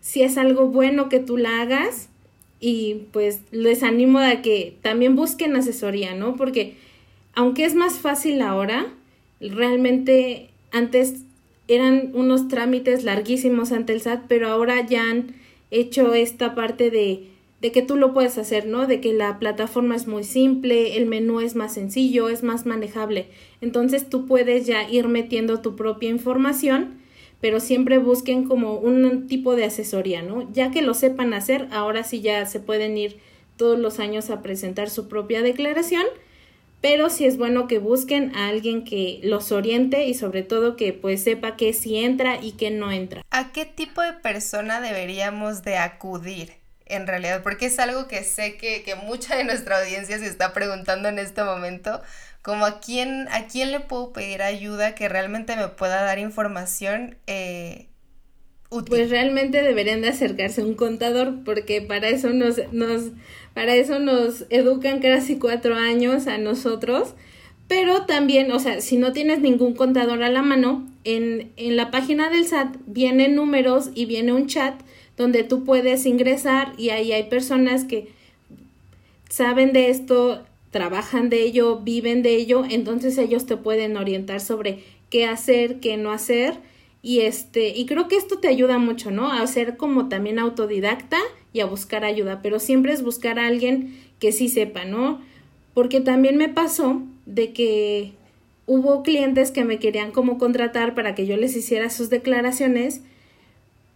si 0.00 0.22
es 0.22 0.38
algo 0.38 0.68
bueno 0.68 1.08
que 1.08 1.20
tú 1.20 1.36
la 1.36 1.60
hagas 1.60 2.08
y 2.60 3.02
pues 3.12 3.40
les 3.50 3.82
animo 3.82 4.18
a 4.18 4.42
que 4.42 4.76
también 4.82 5.16
busquen 5.16 5.56
asesoría, 5.56 6.14
¿no? 6.14 6.36
Porque 6.36 6.74
aunque 7.34 7.64
es 7.64 7.74
más 7.74 7.98
fácil 7.98 8.40
ahora, 8.40 8.86
realmente 9.40 10.48
antes 10.72 11.22
eran 11.68 12.10
unos 12.14 12.48
trámites 12.48 13.04
larguísimos 13.04 13.72
ante 13.72 13.92
el 13.92 14.00
SAT, 14.00 14.24
pero 14.28 14.48
ahora 14.48 14.86
ya 14.86 15.10
han 15.10 15.34
hecho 15.70 16.14
esta 16.14 16.54
parte 16.54 16.90
de 16.90 17.28
de 17.60 17.72
que 17.72 17.82
tú 17.82 17.96
lo 17.96 18.12
puedes 18.12 18.36
hacer, 18.38 18.66
¿no? 18.66 18.86
De 18.86 19.00
que 19.00 19.12
la 19.12 19.38
plataforma 19.38 19.96
es 19.96 20.06
muy 20.06 20.24
simple, 20.24 20.96
el 20.96 21.06
menú 21.06 21.40
es 21.40 21.56
más 21.56 21.74
sencillo, 21.74 22.28
es 22.28 22.42
más 22.42 22.66
manejable. 22.66 23.28
Entonces 23.60 24.08
tú 24.08 24.26
puedes 24.26 24.66
ya 24.66 24.88
ir 24.88 25.08
metiendo 25.08 25.60
tu 25.60 25.74
propia 25.74 26.10
información, 26.10 26.98
pero 27.40 27.60
siempre 27.60 27.98
busquen 27.98 28.44
como 28.44 28.74
un 28.74 29.26
tipo 29.26 29.56
de 29.56 29.64
asesoría, 29.64 30.22
¿no? 30.22 30.50
Ya 30.52 30.70
que 30.70 30.82
lo 30.82 30.94
sepan 30.94 31.32
hacer, 31.32 31.68
ahora 31.70 32.04
sí 32.04 32.20
ya 32.20 32.44
se 32.46 32.60
pueden 32.60 32.96
ir 32.96 33.18
todos 33.56 33.78
los 33.78 34.00
años 34.00 34.30
a 34.30 34.42
presentar 34.42 34.90
su 34.90 35.08
propia 35.08 35.42
declaración, 35.42 36.04
pero 36.82 37.08
sí 37.08 37.24
es 37.24 37.38
bueno 37.38 37.66
que 37.68 37.78
busquen 37.78 38.36
a 38.36 38.48
alguien 38.48 38.84
que 38.84 39.20
los 39.22 39.50
oriente 39.50 40.04
y 40.04 40.14
sobre 40.14 40.42
todo 40.42 40.76
que 40.76 40.92
pues 40.92 41.22
sepa 41.22 41.56
qué 41.56 41.72
sí 41.72 41.96
entra 41.96 42.38
y 42.42 42.52
qué 42.52 42.70
no 42.70 42.92
entra. 42.92 43.22
¿A 43.30 43.52
qué 43.52 43.64
tipo 43.64 44.02
de 44.02 44.12
persona 44.12 44.80
deberíamos 44.82 45.62
de 45.62 45.78
acudir? 45.78 46.65
En 46.86 47.06
realidad, 47.06 47.42
porque 47.42 47.66
es 47.66 47.78
algo 47.78 48.06
que 48.06 48.22
sé 48.22 48.56
que, 48.56 48.94
mucha 49.04 49.36
de 49.36 49.44
nuestra 49.44 49.80
audiencia 49.80 50.18
se 50.18 50.26
está 50.26 50.52
preguntando 50.52 51.08
en 51.08 51.18
este 51.18 51.42
momento, 51.42 52.00
como 52.42 52.64
a 52.64 52.80
quién, 52.80 53.28
a 53.30 53.46
quién 53.48 53.72
le 53.72 53.80
puedo 53.80 54.12
pedir 54.12 54.42
ayuda 54.42 54.94
que 54.94 55.08
realmente 55.08 55.56
me 55.56 55.68
pueda 55.68 56.02
dar 56.02 56.18
información 56.18 57.18
eh, 57.26 57.88
útil. 58.70 58.88
Pues 58.88 59.10
realmente 59.10 59.62
deberían 59.62 60.00
de 60.00 60.08
acercarse 60.08 60.60
a 60.60 60.64
un 60.64 60.74
contador, 60.74 61.42
porque 61.44 61.82
para 61.82 62.08
eso 62.08 62.30
nos, 62.30 62.60
nos, 62.72 63.10
para 63.52 63.74
eso 63.74 63.98
nos 63.98 64.46
educan 64.50 65.00
casi 65.00 65.38
cuatro 65.38 65.74
años 65.74 66.28
a 66.28 66.38
nosotros. 66.38 67.14
Pero 67.68 68.06
también, 68.06 68.52
o 68.52 68.60
sea, 68.60 68.80
si 68.80 68.96
no 68.96 69.12
tienes 69.12 69.40
ningún 69.40 69.74
contador 69.74 70.22
a 70.22 70.28
la 70.28 70.42
mano, 70.42 70.86
en, 71.02 71.52
en 71.56 71.76
la 71.76 71.90
página 71.90 72.30
del 72.30 72.46
SAT 72.46 72.76
vienen 72.86 73.34
números 73.34 73.90
y 73.92 74.06
viene 74.06 74.32
un 74.32 74.46
chat 74.46 74.80
donde 75.16 75.44
tú 75.44 75.64
puedes 75.64 76.06
ingresar 76.06 76.72
y 76.76 76.90
ahí 76.90 77.12
hay 77.12 77.24
personas 77.24 77.84
que 77.84 78.08
saben 79.28 79.72
de 79.72 79.90
esto, 79.90 80.44
trabajan 80.70 81.30
de 81.30 81.42
ello, 81.42 81.80
viven 81.80 82.22
de 82.22 82.36
ello, 82.36 82.64
entonces 82.68 83.16
ellos 83.18 83.46
te 83.46 83.56
pueden 83.56 83.96
orientar 83.96 84.40
sobre 84.40 84.84
qué 85.10 85.26
hacer, 85.26 85.80
qué 85.80 85.96
no 85.96 86.12
hacer 86.12 86.54
y 87.02 87.20
este 87.20 87.68
y 87.68 87.86
creo 87.86 88.08
que 88.08 88.16
esto 88.16 88.38
te 88.38 88.48
ayuda 88.48 88.78
mucho, 88.78 89.10
¿no? 89.10 89.30
A 89.30 89.46
ser 89.46 89.76
como 89.76 90.08
también 90.08 90.38
autodidacta 90.38 91.18
y 91.52 91.60
a 91.60 91.66
buscar 91.66 92.04
ayuda, 92.04 92.42
pero 92.42 92.58
siempre 92.58 92.92
es 92.92 93.02
buscar 93.02 93.38
a 93.38 93.46
alguien 93.46 93.96
que 94.18 94.32
sí 94.32 94.48
sepa, 94.48 94.84
¿no? 94.84 95.20
Porque 95.72 96.00
también 96.00 96.36
me 96.36 96.48
pasó 96.48 97.02
de 97.26 97.52
que 97.52 98.12
hubo 98.66 99.02
clientes 99.02 99.50
que 99.50 99.64
me 99.64 99.78
querían 99.78 100.10
como 100.10 100.38
contratar 100.38 100.94
para 100.94 101.14
que 101.14 101.26
yo 101.26 101.36
les 101.36 101.56
hiciera 101.56 101.90
sus 101.90 102.10
declaraciones, 102.10 103.02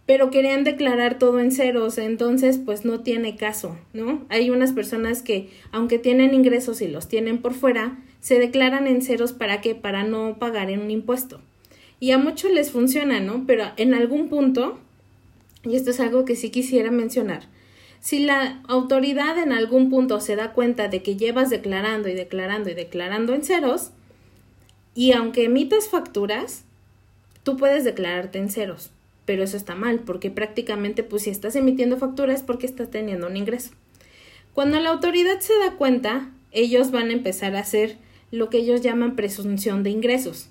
pero 0.05 0.29
querían 0.29 0.63
declarar 0.63 1.19
todo 1.19 1.39
en 1.39 1.51
ceros, 1.51 1.97
entonces 1.97 2.59
pues 2.63 2.85
no 2.85 3.01
tiene 3.01 3.35
caso, 3.35 3.77
¿no? 3.93 4.25
Hay 4.29 4.49
unas 4.49 4.73
personas 4.73 5.21
que, 5.21 5.49
aunque 5.71 5.99
tienen 5.99 6.33
ingresos 6.33 6.81
y 6.81 6.87
los 6.87 7.07
tienen 7.07 7.41
por 7.41 7.53
fuera, 7.53 7.99
se 8.19 8.39
declaran 8.39 8.87
en 8.87 9.01
ceros 9.01 9.33
para 9.33 9.61
qué? 9.61 9.75
Para 9.75 10.03
no 10.03 10.37
pagar 10.37 10.69
en 10.69 10.81
un 10.81 10.91
impuesto. 10.91 11.41
Y 11.99 12.11
a 12.11 12.17
muchos 12.17 12.51
les 12.51 12.71
funciona, 12.71 13.19
¿no? 13.19 13.45
Pero 13.45 13.65
en 13.77 13.93
algún 13.93 14.27
punto, 14.27 14.79
y 15.63 15.75
esto 15.75 15.91
es 15.91 15.99
algo 15.99 16.25
que 16.25 16.35
sí 16.35 16.49
quisiera 16.49 16.91
mencionar, 16.91 17.43
si 17.99 18.25
la 18.25 18.63
autoridad 18.67 19.37
en 19.37 19.51
algún 19.51 19.91
punto 19.91 20.19
se 20.19 20.35
da 20.35 20.53
cuenta 20.53 20.87
de 20.87 21.03
que 21.03 21.15
llevas 21.15 21.51
declarando 21.51 22.09
y 22.09 22.13
declarando 22.15 22.71
y 22.71 22.73
declarando 22.73 23.35
en 23.35 23.43
ceros, 23.43 23.91
y 24.95 25.13
aunque 25.13 25.45
emitas 25.45 25.87
facturas, 25.87 26.65
tú 27.43 27.57
puedes 27.57 27.83
declararte 27.83 28.39
en 28.39 28.49
ceros, 28.49 28.91
pero 29.31 29.45
eso 29.45 29.55
está 29.55 29.75
mal, 29.75 30.01
porque 30.01 30.29
prácticamente 30.29 31.03
pues 31.03 31.23
si 31.23 31.29
estás 31.29 31.55
emitiendo 31.55 31.95
facturas 31.95 32.41
es 32.41 32.43
porque 32.43 32.65
estás 32.65 32.91
teniendo 32.91 33.27
un 33.27 33.37
ingreso. 33.37 33.71
Cuando 34.51 34.77
la 34.81 34.89
autoridad 34.89 35.39
se 35.39 35.57
da 35.57 35.77
cuenta, 35.77 36.33
ellos 36.51 36.91
van 36.91 37.11
a 37.11 37.13
empezar 37.13 37.55
a 37.55 37.61
hacer 37.61 37.95
lo 38.29 38.49
que 38.49 38.57
ellos 38.57 38.81
llaman 38.81 39.15
presunción 39.15 39.83
de 39.83 39.89
ingresos, 39.89 40.49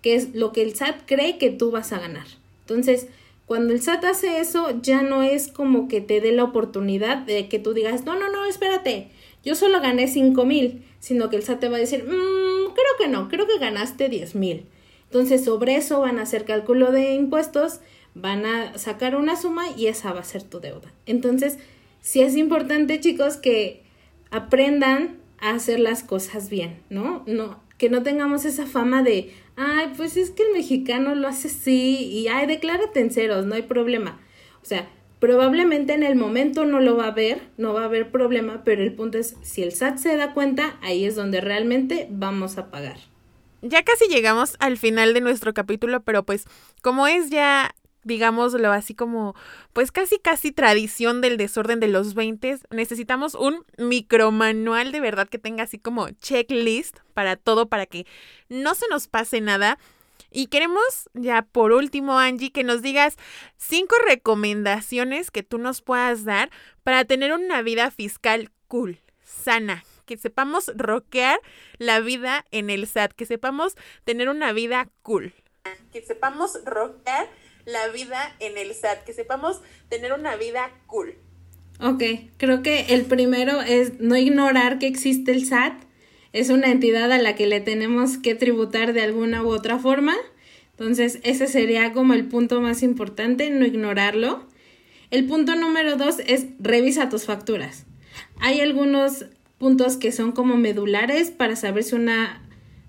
que 0.00 0.14
es 0.14 0.34
lo 0.34 0.52
que 0.52 0.62
el 0.62 0.74
SAT 0.74 1.02
cree 1.04 1.36
que 1.36 1.50
tú 1.50 1.70
vas 1.70 1.92
a 1.92 1.98
ganar. 1.98 2.24
Entonces, 2.60 3.08
cuando 3.44 3.74
el 3.74 3.82
SAT 3.82 4.06
hace 4.06 4.40
eso, 4.40 4.80
ya 4.80 5.02
no 5.02 5.22
es 5.22 5.48
como 5.48 5.86
que 5.86 6.00
te 6.00 6.22
dé 6.22 6.32
la 6.32 6.44
oportunidad 6.44 7.18
de 7.18 7.50
que 7.50 7.58
tú 7.58 7.74
digas, 7.74 8.06
no, 8.06 8.18
no, 8.18 8.32
no, 8.32 8.46
espérate, 8.46 9.08
yo 9.44 9.54
solo 9.54 9.82
gané 9.82 10.08
cinco 10.08 10.46
mil, 10.46 10.82
sino 10.98 11.28
que 11.28 11.36
el 11.36 11.42
SAT 11.42 11.60
te 11.60 11.68
va 11.68 11.76
a 11.76 11.80
decir, 11.80 12.04
mmm, 12.04 12.72
creo 12.72 12.96
que 12.98 13.08
no, 13.08 13.28
creo 13.28 13.46
que 13.46 13.58
ganaste 13.58 14.08
diez 14.08 14.34
mil. 14.34 14.64
Entonces, 15.08 15.44
sobre 15.44 15.76
eso 15.76 16.00
van 16.00 16.18
a 16.18 16.22
hacer 16.22 16.46
cálculo 16.46 16.90
de 16.90 17.12
impuestos, 17.12 17.80
van 18.14 18.46
a 18.46 18.78
sacar 18.78 19.16
una 19.16 19.36
suma 19.36 19.70
y 19.76 19.88
esa 19.88 20.12
va 20.12 20.20
a 20.20 20.24
ser 20.24 20.42
tu 20.42 20.60
deuda. 20.60 20.92
Entonces, 21.06 21.58
sí 22.00 22.22
es 22.22 22.36
importante, 22.36 23.00
chicos, 23.00 23.36
que 23.36 23.82
aprendan 24.30 25.18
a 25.38 25.50
hacer 25.50 25.80
las 25.80 26.02
cosas 26.02 26.48
bien, 26.48 26.80
¿no? 26.90 27.24
No, 27.26 27.60
que 27.78 27.90
no 27.90 28.02
tengamos 28.02 28.44
esa 28.44 28.66
fama 28.66 29.02
de, 29.02 29.32
ay, 29.56 29.92
pues 29.96 30.16
es 30.16 30.30
que 30.30 30.44
el 30.44 30.52
mexicano 30.52 31.14
lo 31.14 31.28
hace 31.28 31.48
así 31.48 31.96
y, 32.04 32.28
ay, 32.28 32.46
declárate 32.46 33.00
en 33.00 33.10
ceros, 33.10 33.46
no 33.46 33.54
hay 33.54 33.62
problema. 33.62 34.20
O 34.62 34.64
sea, 34.64 34.88
probablemente 35.18 35.92
en 35.94 36.02
el 36.02 36.16
momento 36.16 36.64
no 36.64 36.80
lo 36.80 36.96
va 36.96 37.08
a 37.08 37.12
ver, 37.12 37.42
no 37.56 37.72
va 37.72 37.82
a 37.82 37.86
haber 37.86 38.10
problema, 38.10 38.62
pero 38.64 38.82
el 38.82 38.92
punto 38.92 39.18
es, 39.18 39.36
si 39.42 39.62
el 39.62 39.72
SAT 39.72 39.98
se 39.98 40.16
da 40.16 40.34
cuenta, 40.34 40.76
ahí 40.82 41.04
es 41.04 41.16
donde 41.16 41.40
realmente 41.40 42.08
vamos 42.10 42.58
a 42.58 42.70
pagar. 42.70 42.98
Ya 43.62 43.82
casi 43.82 44.06
llegamos 44.08 44.56
al 44.58 44.76
final 44.76 45.14
de 45.14 45.22
nuestro 45.22 45.54
capítulo, 45.54 46.02
pero 46.02 46.24
pues 46.24 46.44
como 46.82 47.06
es 47.06 47.30
ya 47.30 47.74
digámoslo 48.04 48.70
así 48.70 48.94
como, 48.94 49.34
pues 49.72 49.90
casi 49.90 50.18
casi 50.18 50.52
tradición 50.52 51.20
del 51.20 51.36
desorden 51.36 51.80
de 51.80 51.88
los 51.88 52.14
20, 52.14 52.58
necesitamos 52.70 53.34
un 53.34 53.64
micromanual 53.78 54.92
de 54.92 55.00
verdad 55.00 55.28
que 55.28 55.38
tenga 55.38 55.64
así 55.64 55.78
como 55.78 56.10
checklist 56.10 56.98
para 57.14 57.36
todo, 57.36 57.68
para 57.68 57.86
que 57.86 58.06
no 58.48 58.74
se 58.74 58.86
nos 58.88 59.08
pase 59.08 59.40
nada. 59.40 59.78
Y 60.30 60.46
queremos 60.48 61.08
ya 61.14 61.42
por 61.42 61.72
último, 61.72 62.18
Angie, 62.18 62.50
que 62.50 62.64
nos 62.64 62.82
digas 62.82 63.16
cinco 63.56 63.94
recomendaciones 64.06 65.30
que 65.30 65.42
tú 65.42 65.58
nos 65.58 65.80
puedas 65.80 66.24
dar 66.24 66.50
para 66.82 67.04
tener 67.04 67.32
una 67.32 67.62
vida 67.62 67.90
fiscal 67.90 68.50
cool, 68.66 68.98
sana, 69.22 69.84
que 70.06 70.16
sepamos 70.16 70.72
rockear 70.74 71.38
la 71.78 72.00
vida 72.00 72.44
en 72.50 72.70
el 72.70 72.86
SAT, 72.86 73.12
que 73.12 73.26
sepamos 73.26 73.76
tener 74.04 74.28
una 74.28 74.52
vida 74.52 74.88
cool, 75.02 75.32
que 75.92 76.02
sepamos 76.02 76.58
rockear 76.64 77.28
la 77.66 77.88
vida 77.88 78.34
en 78.40 78.58
el 78.58 78.74
SAT, 78.74 79.04
que 79.04 79.12
sepamos 79.12 79.60
tener 79.88 80.12
una 80.12 80.36
vida 80.36 80.70
cool. 80.86 81.14
Ok, 81.80 82.02
creo 82.36 82.62
que 82.62 82.86
el 82.90 83.04
primero 83.04 83.60
es 83.60 84.00
no 84.00 84.16
ignorar 84.16 84.78
que 84.78 84.86
existe 84.86 85.32
el 85.32 85.46
SAT. 85.46 85.74
Es 86.32 86.50
una 86.50 86.70
entidad 86.70 87.10
a 87.12 87.18
la 87.18 87.34
que 87.34 87.46
le 87.46 87.60
tenemos 87.60 88.18
que 88.18 88.34
tributar 88.34 88.92
de 88.92 89.02
alguna 89.02 89.42
u 89.42 89.48
otra 89.48 89.78
forma. 89.78 90.14
Entonces, 90.72 91.20
ese 91.22 91.46
sería 91.46 91.92
como 91.92 92.14
el 92.14 92.26
punto 92.26 92.60
más 92.60 92.82
importante, 92.82 93.50
no 93.50 93.64
ignorarlo. 93.64 94.46
El 95.10 95.26
punto 95.26 95.54
número 95.54 95.96
dos 95.96 96.16
es 96.26 96.46
revisa 96.58 97.08
tus 97.08 97.24
facturas. 97.24 97.86
Hay 98.40 98.60
algunos 98.60 99.26
puntos 99.58 99.96
que 99.96 100.12
son 100.12 100.32
como 100.32 100.56
medulares 100.56 101.30
para 101.30 101.56
saber 101.56 101.84
si 101.84 101.94
una 101.94 102.42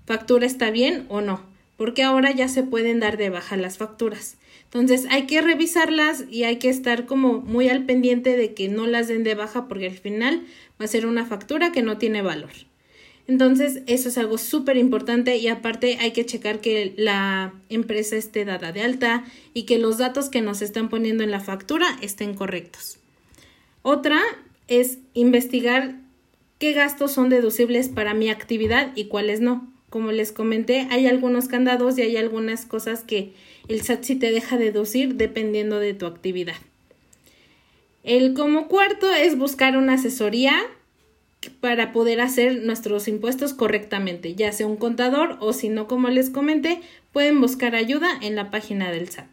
factura 0.06 0.46
está 0.46 0.70
bien 0.70 1.06
o 1.08 1.20
no, 1.20 1.40
porque 1.76 2.02
ahora 2.02 2.32
ya 2.32 2.48
se 2.48 2.62
pueden 2.62 3.00
dar 3.00 3.16
de 3.16 3.30
baja 3.30 3.56
las 3.56 3.78
facturas. 3.78 4.36
Entonces 4.66 5.06
hay 5.10 5.26
que 5.26 5.40
revisarlas 5.40 6.24
y 6.30 6.44
hay 6.44 6.56
que 6.56 6.68
estar 6.68 7.06
como 7.06 7.40
muy 7.40 7.68
al 7.68 7.84
pendiente 7.84 8.36
de 8.36 8.52
que 8.52 8.68
no 8.68 8.86
las 8.86 9.08
den 9.08 9.24
de 9.24 9.34
baja 9.34 9.68
porque 9.68 9.86
al 9.86 9.98
final 9.98 10.44
va 10.80 10.84
a 10.84 10.88
ser 10.88 11.06
una 11.06 11.24
factura 11.24 11.72
que 11.72 11.82
no 11.82 11.98
tiene 11.98 12.22
valor. 12.22 12.50
Entonces 13.28 13.82
eso 13.86 14.08
es 14.08 14.18
algo 14.18 14.38
súper 14.38 14.76
importante 14.76 15.36
y 15.36 15.48
aparte 15.48 15.98
hay 16.00 16.12
que 16.12 16.26
checar 16.26 16.60
que 16.60 16.94
la 16.96 17.54
empresa 17.68 18.16
esté 18.16 18.44
dada 18.44 18.70
de 18.72 18.82
alta 18.82 19.24
y 19.52 19.64
que 19.64 19.78
los 19.78 19.98
datos 19.98 20.28
que 20.28 20.42
nos 20.42 20.62
están 20.62 20.88
poniendo 20.88 21.24
en 21.24 21.30
la 21.30 21.40
factura 21.40 21.86
estén 22.02 22.34
correctos. 22.34 22.98
Otra 23.82 24.20
es 24.68 24.98
investigar 25.14 25.96
qué 26.58 26.72
gastos 26.72 27.12
son 27.12 27.28
deducibles 27.28 27.88
para 27.88 28.14
mi 28.14 28.30
actividad 28.30 28.92
y 28.94 29.06
cuáles 29.06 29.40
no. 29.40 29.72
Como 29.90 30.12
les 30.12 30.32
comenté, 30.32 30.86
hay 30.90 31.06
algunos 31.06 31.48
candados 31.48 31.98
y 31.98 32.02
hay 32.02 32.16
algunas 32.16 32.66
cosas 32.66 33.02
que 33.02 33.32
el 33.68 33.82
SAT 33.82 34.04
sí 34.04 34.16
te 34.16 34.30
deja 34.30 34.56
deducir 34.56 35.14
dependiendo 35.14 35.78
de 35.78 35.94
tu 35.94 36.06
actividad. 36.06 36.56
El 38.02 38.34
como 38.34 38.68
cuarto 38.68 39.12
es 39.12 39.36
buscar 39.36 39.76
una 39.76 39.94
asesoría 39.94 40.54
para 41.60 41.92
poder 41.92 42.20
hacer 42.20 42.62
nuestros 42.62 43.08
impuestos 43.08 43.52
correctamente, 43.52 44.34
ya 44.34 44.52
sea 44.52 44.66
un 44.66 44.76
contador 44.76 45.36
o 45.40 45.52
si 45.52 45.68
no, 45.68 45.86
como 45.86 46.08
les 46.08 46.30
comenté, 46.30 46.80
pueden 47.12 47.40
buscar 47.40 47.74
ayuda 47.74 48.10
en 48.22 48.36
la 48.36 48.50
página 48.50 48.90
del 48.90 49.08
SAT. 49.08 49.26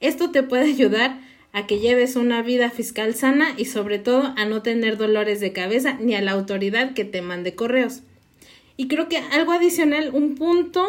Esto 0.00 0.30
te 0.30 0.42
puede 0.42 0.64
ayudar 0.64 1.20
a 1.52 1.66
que 1.66 1.78
lleves 1.78 2.16
una 2.16 2.42
vida 2.42 2.70
fiscal 2.70 3.14
sana 3.14 3.54
y 3.56 3.66
sobre 3.66 3.98
todo 3.98 4.32
a 4.36 4.44
no 4.46 4.62
tener 4.62 4.96
dolores 4.96 5.40
de 5.40 5.52
cabeza 5.52 5.98
ni 6.00 6.14
a 6.14 6.22
la 6.22 6.32
autoridad 6.32 6.94
que 6.94 7.04
te 7.04 7.22
mande 7.22 7.54
correos. 7.54 8.02
Y 8.76 8.88
creo 8.88 9.08
que 9.08 9.18
algo 9.18 9.52
adicional, 9.52 10.10
un 10.12 10.34
punto 10.34 10.84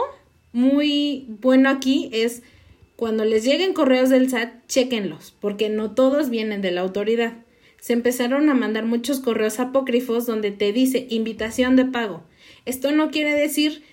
muy 0.54 1.26
bueno 1.42 1.70
aquí 1.70 2.10
es 2.14 2.44
cuando 3.04 3.26
les 3.26 3.44
lleguen 3.44 3.74
correos 3.74 4.08
del 4.08 4.30
SAT, 4.30 4.66
chequenlos, 4.70 5.36
porque 5.42 5.68
no 5.68 5.92
todos 5.92 6.30
vienen 6.30 6.62
de 6.62 6.72
la 6.72 6.80
autoridad. 6.80 7.34
Se 7.82 7.92
empezaron 7.92 8.50
a 8.50 8.54
mandar 8.54 8.86
muchos 8.86 9.20
correos 9.20 9.60
apócrifos 9.60 10.26
donde 10.26 10.52
te 10.52 10.72
dice 10.72 11.08
invitación 11.10 11.76
de 11.76 11.84
pago. 11.84 12.24
Esto 12.66 12.94
no 12.94 13.12
quiere 13.12 13.34
decir 13.34 13.84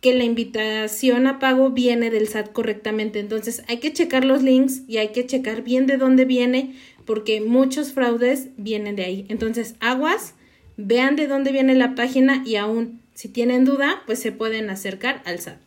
que 0.00 0.14
la 0.14 0.22
invitación 0.22 1.26
a 1.26 1.40
pago 1.40 1.70
viene 1.70 2.10
del 2.10 2.28
SAT 2.28 2.52
correctamente. 2.52 3.18
Entonces 3.18 3.64
hay 3.66 3.78
que 3.78 3.92
checar 3.92 4.24
los 4.24 4.44
links 4.44 4.82
y 4.86 4.98
hay 4.98 5.08
que 5.08 5.26
checar 5.26 5.62
bien 5.64 5.88
de 5.88 5.96
dónde 5.96 6.24
viene 6.24 6.76
porque 7.06 7.40
muchos 7.40 7.90
fraudes 7.92 8.50
vienen 8.56 8.94
de 8.94 9.02
ahí. 9.02 9.26
Entonces 9.28 9.74
aguas, 9.80 10.36
vean 10.76 11.16
de 11.16 11.26
dónde 11.26 11.50
viene 11.50 11.74
la 11.74 11.96
página 11.96 12.44
y 12.46 12.54
aún 12.54 13.00
si 13.14 13.28
tienen 13.28 13.64
duda 13.64 14.04
pues 14.06 14.20
se 14.20 14.30
pueden 14.30 14.70
acercar 14.70 15.22
al 15.24 15.40
SAT. 15.40 15.58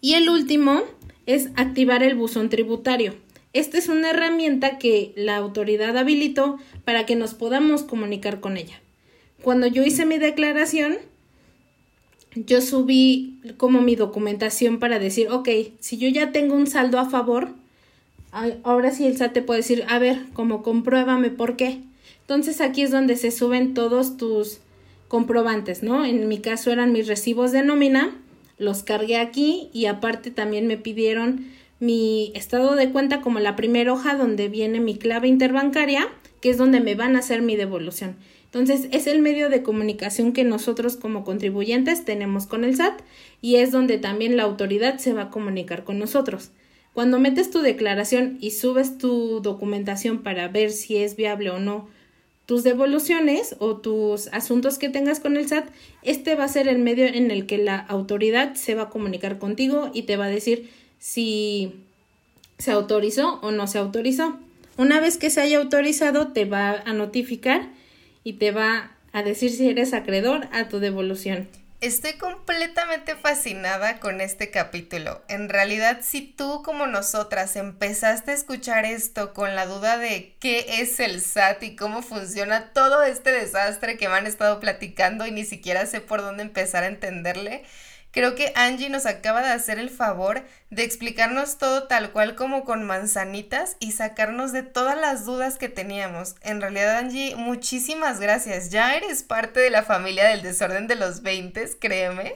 Y 0.00 0.14
el 0.14 0.28
último 0.28 0.82
es 1.34 1.50
activar 1.56 2.02
el 2.02 2.14
buzón 2.14 2.48
tributario. 2.48 3.14
Esta 3.52 3.78
es 3.78 3.88
una 3.88 4.10
herramienta 4.10 4.78
que 4.78 5.12
la 5.16 5.36
autoridad 5.36 5.96
habilitó 5.96 6.58
para 6.84 7.04
que 7.06 7.16
nos 7.16 7.34
podamos 7.34 7.82
comunicar 7.82 8.40
con 8.40 8.56
ella. 8.56 8.80
Cuando 9.42 9.66
yo 9.66 9.82
hice 9.82 10.06
mi 10.06 10.18
declaración, 10.18 10.98
yo 12.34 12.60
subí 12.60 13.40
como 13.56 13.80
mi 13.80 13.96
documentación 13.96 14.78
para 14.78 14.98
decir, 14.98 15.28
ok, 15.30 15.48
si 15.80 15.98
yo 15.98 16.08
ya 16.08 16.30
tengo 16.30 16.54
un 16.54 16.68
saldo 16.68 16.98
a 16.98 17.10
favor, 17.10 17.48
ahora 18.62 18.92
sí 18.92 19.06
el 19.06 19.16
SAT 19.16 19.32
te 19.32 19.42
puede 19.42 19.60
decir, 19.60 19.84
a 19.88 19.98
ver, 19.98 20.26
como 20.32 20.62
compruébame 20.62 21.30
por 21.30 21.56
qué. 21.56 21.80
Entonces 22.20 22.60
aquí 22.60 22.82
es 22.82 22.92
donde 22.92 23.16
se 23.16 23.32
suben 23.32 23.74
todos 23.74 24.16
tus 24.16 24.58
comprobantes, 25.08 25.82
¿no? 25.82 26.04
En 26.04 26.28
mi 26.28 26.38
caso 26.38 26.70
eran 26.70 26.92
mis 26.92 27.08
recibos 27.08 27.50
de 27.50 27.64
nómina 27.64 28.16
los 28.60 28.82
cargué 28.82 29.16
aquí 29.16 29.70
y 29.72 29.86
aparte 29.86 30.30
también 30.30 30.66
me 30.66 30.76
pidieron 30.76 31.46
mi 31.80 32.30
estado 32.34 32.76
de 32.76 32.90
cuenta 32.90 33.22
como 33.22 33.40
la 33.40 33.56
primera 33.56 33.92
hoja 33.92 34.14
donde 34.14 34.48
viene 34.48 34.80
mi 34.80 34.96
clave 34.96 35.28
interbancaria, 35.28 36.06
que 36.42 36.50
es 36.50 36.58
donde 36.58 36.80
me 36.80 36.94
van 36.94 37.16
a 37.16 37.20
hacer 37.20 37.40
mi 37.40 37.56
devolución. 37.56 38.16
Entonces 38.44 38.88
es 38.92 39.06
el 39.06 39.20
medio 39.20 39.48
de 39.48 39.62
comunicación 39.62 40.32
que 40.32 40.44
nosotros 40.44 40.96
como 40.96 41.24
contribuyentes 41.24 42.04
tenemos 42.04 42.46
con 42.46 42.64
el 42.64 42.76
SAT 42.76 43.00
y 43.40 43.56
es 43.56 43.72
donde 43.72 43.96
también 43.96 44.36
la 44.36 44.42
autoridad 44.42 44.98
se 44.98 45.14
va 45.14 45.22
a 45.22 45.30
comunicar 45.30 45.84
con 45.84 45.98
nosotros. 45.98 46.50
Cuando 46.92 47.18
metes 47.18 47.50
tu 47.50 47.60
declaración 47.60 48.36
y 48.40 48.50
subes 48.50 48.98
tu 48.98 49.40
documentación 49.40 50.22
para 50.22 50.48
ver 50.48 50.70
si 50.70 50.98
es 50.98 51.16
viable 51.16 51.50
o 51.50 51.60
no 51.60 51.88
tus 52.50 52.64
devoluciones 52.64 53.54
o 53.60 53.76
tus 53.76 54.26
asuntos 54.32 54.76
que 54.76 54.88
tengas 54.88 55.20
con 55.20 55.36
el 55.36 55.46
SAT, 55.46 55.68
este 56.02 56.34
va 56.34 56.42
a 56.42 56.48
ser 56.48 56.66
el 56.66 56.80
medio 56.80 57.06
en 57.06 57.30
el 57.30 57.46
que 57.46 57.58
la 57.58 57.78
autoridad 57.78 58.56
se 58.56 58.74
va 58.74 58.82
a 58.82 58.88
comunicar 58.88 59.38
contigo 59.38 59.92
y 59.94 60.02
te 60.02 60.16
va 60.16 60.24
a 60.24 60.30
decir 60.30 60.68
si 60.98 61.74
se 62.58 62.72
autorizó 62.72 63.38
o 63.42 63.52
no 63.52 63.68
se 63.68 63.78
autorizó. 63.78 64.36
Una 64.76 64.98
vez 64.98 65.16
que 65.16 65.30
se 65.30 65.40
haya 65.40 65.58
autorizado, 65.58 66.32
te 66.32 66.44
va 66.44 66.72
a 66.72 66.92
notificar 66.92 67.68
y 68.24 68.32
te 68.32 68.50
va 68.50 68.96
a 69.12 69.22
decir 69.22 69.52
si 69.52 69.68
eres 69.68 69.94
acreedor 69.94 70.48
a 70.50 70.68
tu 70.68 70.80
devolución. 70.80 71.46
Estoy 71.80 72.18
completamente 72.18 73.16
fascinada 73.16 74.00
con 74.00 74.20
este 74.20 74.50
capítulo. 74.50 75.22
En 75.28 75.48
realidad, 75.48 76.00
si 76.02 76.20
tú 76.20 76.62
como 76.62 76.86
nosotras 76.86 77.56
empezaste 77.56 78.32
a 78.32 78.34
escuchar 78.34 78.84
esto 78.84 79.32
con 79.32 79.56
la 79.56 79.64
duda 79.64 79.96
de 79.96 80.36
qué 80.40 80.82
es 80.82 81.00
el 81.00 81.22
SAT 81.22 81.62
y 81.62 81.76
cómo 81.76 82.02
funciona 82.02 82.74
todo 82.74 83.02
este 83.02 83.32
desastre 83.32 83.96
que 83.96 84.10
me 84.10 84.16
han 84.16 84.26
estado 84.26 84.60
platicando 84.60 85.26
y 85.26 85.30
ni 85.30 85.46
siquiera 85.46 85.86
sé 85.86 86.02
por 86.02 86.20
dónde 86.20 86.42
empezar 86.42 86.84
a 86.84 86.88
entenderle, 86.88 87.64
Creo 88.12 88.34
que 88.34 88.52
Angie 88.56 88.90
nos 88.90 89.06
acaba 89.06 89.40
de 89.40 89.50
hacer 89.50 89.78
el 89.78 89.88
favor 89.88 90.42
de 90.70 90.82
explicarnos 90.82 91.58
todo 91.58 91.84
tal 91.84 92.10
cual 92.10 92.34
como 92.34 92.64
con 92.64 92.84
manzanitas 92.84 93.76
y 93.78 93.92
sacarnos 93.92 94.52
de 94.52 94.64
todas 94.64 94.98
las 94.98 95.24
dudas 95.24 95.58
que 95.58 95.68
teníamos. 95.68 96.34
En 96.42 96.60
realidad, 96.60 96.98
Angie, 96.98 97.36
muchísimas 97.36 98.18
gracias. 98.18 98.70
Ya 98.70 98.96
eres 98.96 99.22
parte 99.22 99.60
de 99.60 99.70
la 99.70 99.84
familia 99.84 100.26
del 100.26 100.42
desorden 100.42 100.88
de 100.88 100.96
los 100.96 101.22
20, 101.22 101.78
créeme, 101.78 102.34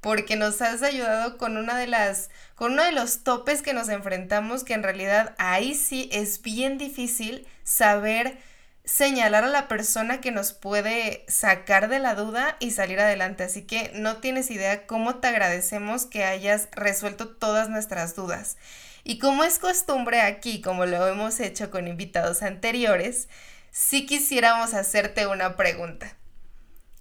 porque 0.00 0.34
nos 0.34 0.60
has 0.60 0.82
ayudado 0.82 1.38
con 1.38 1.56
una 1.56 1.78
de 1.78 1.86
las 1.86 2.30
con 2.56 2.72
uno 2.72 2.84
de 2.84 2.92
los 2.92 3.22
topes 3.22 3.62
que 3.62 3.72
nos 3.72 3.88
enfrentamos 3.88 4.64
que 4.64 4.74
en 4.74 4.82
realidad 4.82 5.34
ahí 5.38 5.74
sí 5.74 6.08
es 6.12 6.42
bien 6.42 6.76
difícil 6.76 7.46
saber 7.62 8.36
señalar 8.84 9.44
a 9.44 9.48
la 9.48 9.66
persona 9.66 10.20
que 10.20 10.30
nos 10.30 10.52
puede 10.52 11.24
sacar 11.26 11.88
de 11.88 11.98
la 11.98 12.14
duda 12.14 12.56
y 12.60 12.70
salir 12.70 13.00
adelante. 13.00 13.44
Así 13.44 13.62
que 13.62 13.90
no 13.94 14.18
tienes 14.18 14.50
idea 14.50 14.86
cómo 14.86 15.16
te 15.16 15.28
agradecemos 15.28 16.06
que 16.06 16.24
hayas 16.24 16.68
resuelto 16.72 17.28
todas 17.28 17.70
nuestras 17.70 18.14
dudas. 18.14 18.56
Y 19.02 19.18
como 19.18 19.44
es 19.44 19.58
costumbre 19.58 20.20
aquí, 20.20 20.60
como 20.60 20.86
lo 20.86 21.06
hemos 21.06 21.40
hecho 21.40 21.70
con 21.70 21.88
invitados 21.88 22.42
anteriores, 22.42 23.28
sí 23.70 24.06
quisiéramos 24.06 24.74
hacerte 24.74 25.26
una 25.26 25.56
pregunta. 25.56 26.16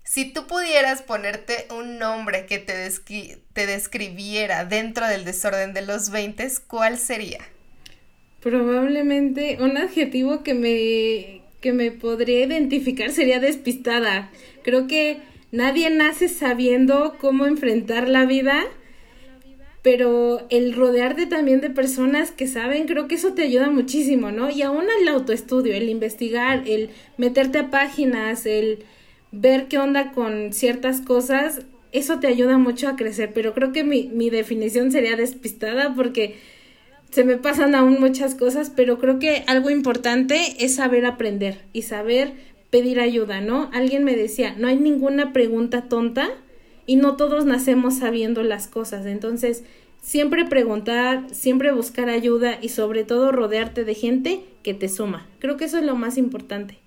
Si 0.04 0.26
tú 0.26 0.48
pudieras 0.48 1.02
ponerte 1.02 1.68
un 1.72 1.98
nombre 1.98 2.46
que 2.46 2.60
te, 2.60 2.90
te 3.54 3.66
describiera 3.66 4.66
dentro 4.66 5.08
del 5.08 5.24
desorden 5.24 5.74
de 5.74 5.82
los 5.82 6.10
20, 6.10 6.46
¿cuál 6.68 6.98
sería? 6.98 7.40
Probablemente 8.42 9.58
un 9.62 9.78
adjetivo 9.78 10.44
que 10.44 10.54
me, 10.54 11.43
que 11.64 11.72
me 11.72 11.92
podría 11.92 12.46
identificar 12.46 13.10
sería 13.12 13.40
despistada. 13.40 14.30
Creo 14.64 14.86
que 14.86 15.20
nadie 15.54 15.90
nace 15.90 16.28
sabiendo 16.28 17.16
cómo 17.20 17.46
enfrentar 17.46 18.10
la 18.10 18.26
vida, 18.26 18.66
pero 19.82 20.46
el 20.50 20.74
rodearte 20.74 21.26
también 21.26 21.62
de 21.62 21.70
personas 21.70 22.32
que 22.32 22.48
saben, 22.48 22.86
creo 22.86 23.08
que 23.08 23.16
eso 23.16 23.34
te 23.34 23.44
ayuda 23.44 23.70
muchísimo, 23.70 24.30
¿no? 24.32 24.50
Y 24.50 24.62
aún 24.62 24.86
el 25.00 25.08
autoestudio, 25.08 25.74
el 25.74 25.88
investigar, 25.88 26.64
el 26.68 26.90
meterte 27.18 27.60
a 27.60 27.72
páginas, 27.72 28.46
el 28.46 28.80
ver 29.32 29.68
qué 29.70 29.78
onda 29.78 30.12
con 30.12 30.52
ciertas 30.52 31.00
cosas, 31.00 31.62
eso 31.94 32.20
te 32.20 32.28
ayuda 32.28 32.58
mucho 32.58 32.90
a 32.90 32.98
crecer, 32.98 33.32
pero 33.34 33.54
creo 33.54 33.72
que 33.72 33.86
mi, 33.86 34.10
mi 34.10 34.30
definición 34.30 34.92
sería 34.92 35.16
despistada 35.16 35.96
porque 35.96 36.36
se 37.14 37.24
me 37.24 37.38
pasan 37.38 37.76
aún 37.76 38.00
muchas 38.00 38.34
cosas, 38.34 38.72
pero 38.76 38.98
creo 38.98 39.20
que 39.20 39.44
algo 39.46 39.70
importante 39.70 40.66
es 40.66 40.74
saber 40.74 41.06
aprender 41.06 41.62
y 41.72 41.84
saber 41.84 42.34
pedir 42.72 43.00
ayuda, 43.00 43.40
¿no? 43.40 43.70
Alguien 43.72 44.04
me 44.04 44.16
decía, 44.16 44.56
no 44.58 44.68
hay 44.68 44.78
ninguna 44.78 45.32
pregunta 45.32 45.84
tonta 45.84 46.32
y 46.88 46.96
no 46.96 47.16
todos 47.16 47.46
nacemos 47.46 48.00
sabiendo 48.00 48.42
las 48.42 48.68
cosas, 48.68 49.06
entonces 49.06 49.64
siempre 50.02 50.46
preguntar, 50.46 51.28
siempre 51.32 51.72
buscar 51.72 52.10
ayuda 52.10 52.58
y 52.60 52.70
sobre 52.70 53.04
todo 53.04 53.32
rodearte 53.32 53.84
de 53.84 53.94
gente 53.94 54.44
que 54.64 54.74
te 54.74 54.90
suma. 54.90 55.28
Creo 55.38 55.56
que 55.56 55.66
eso 55.66 55.78
es 55.78 55.84
lo 55.84 55.96
más 55.96 56.18
importante. 56.18 56.80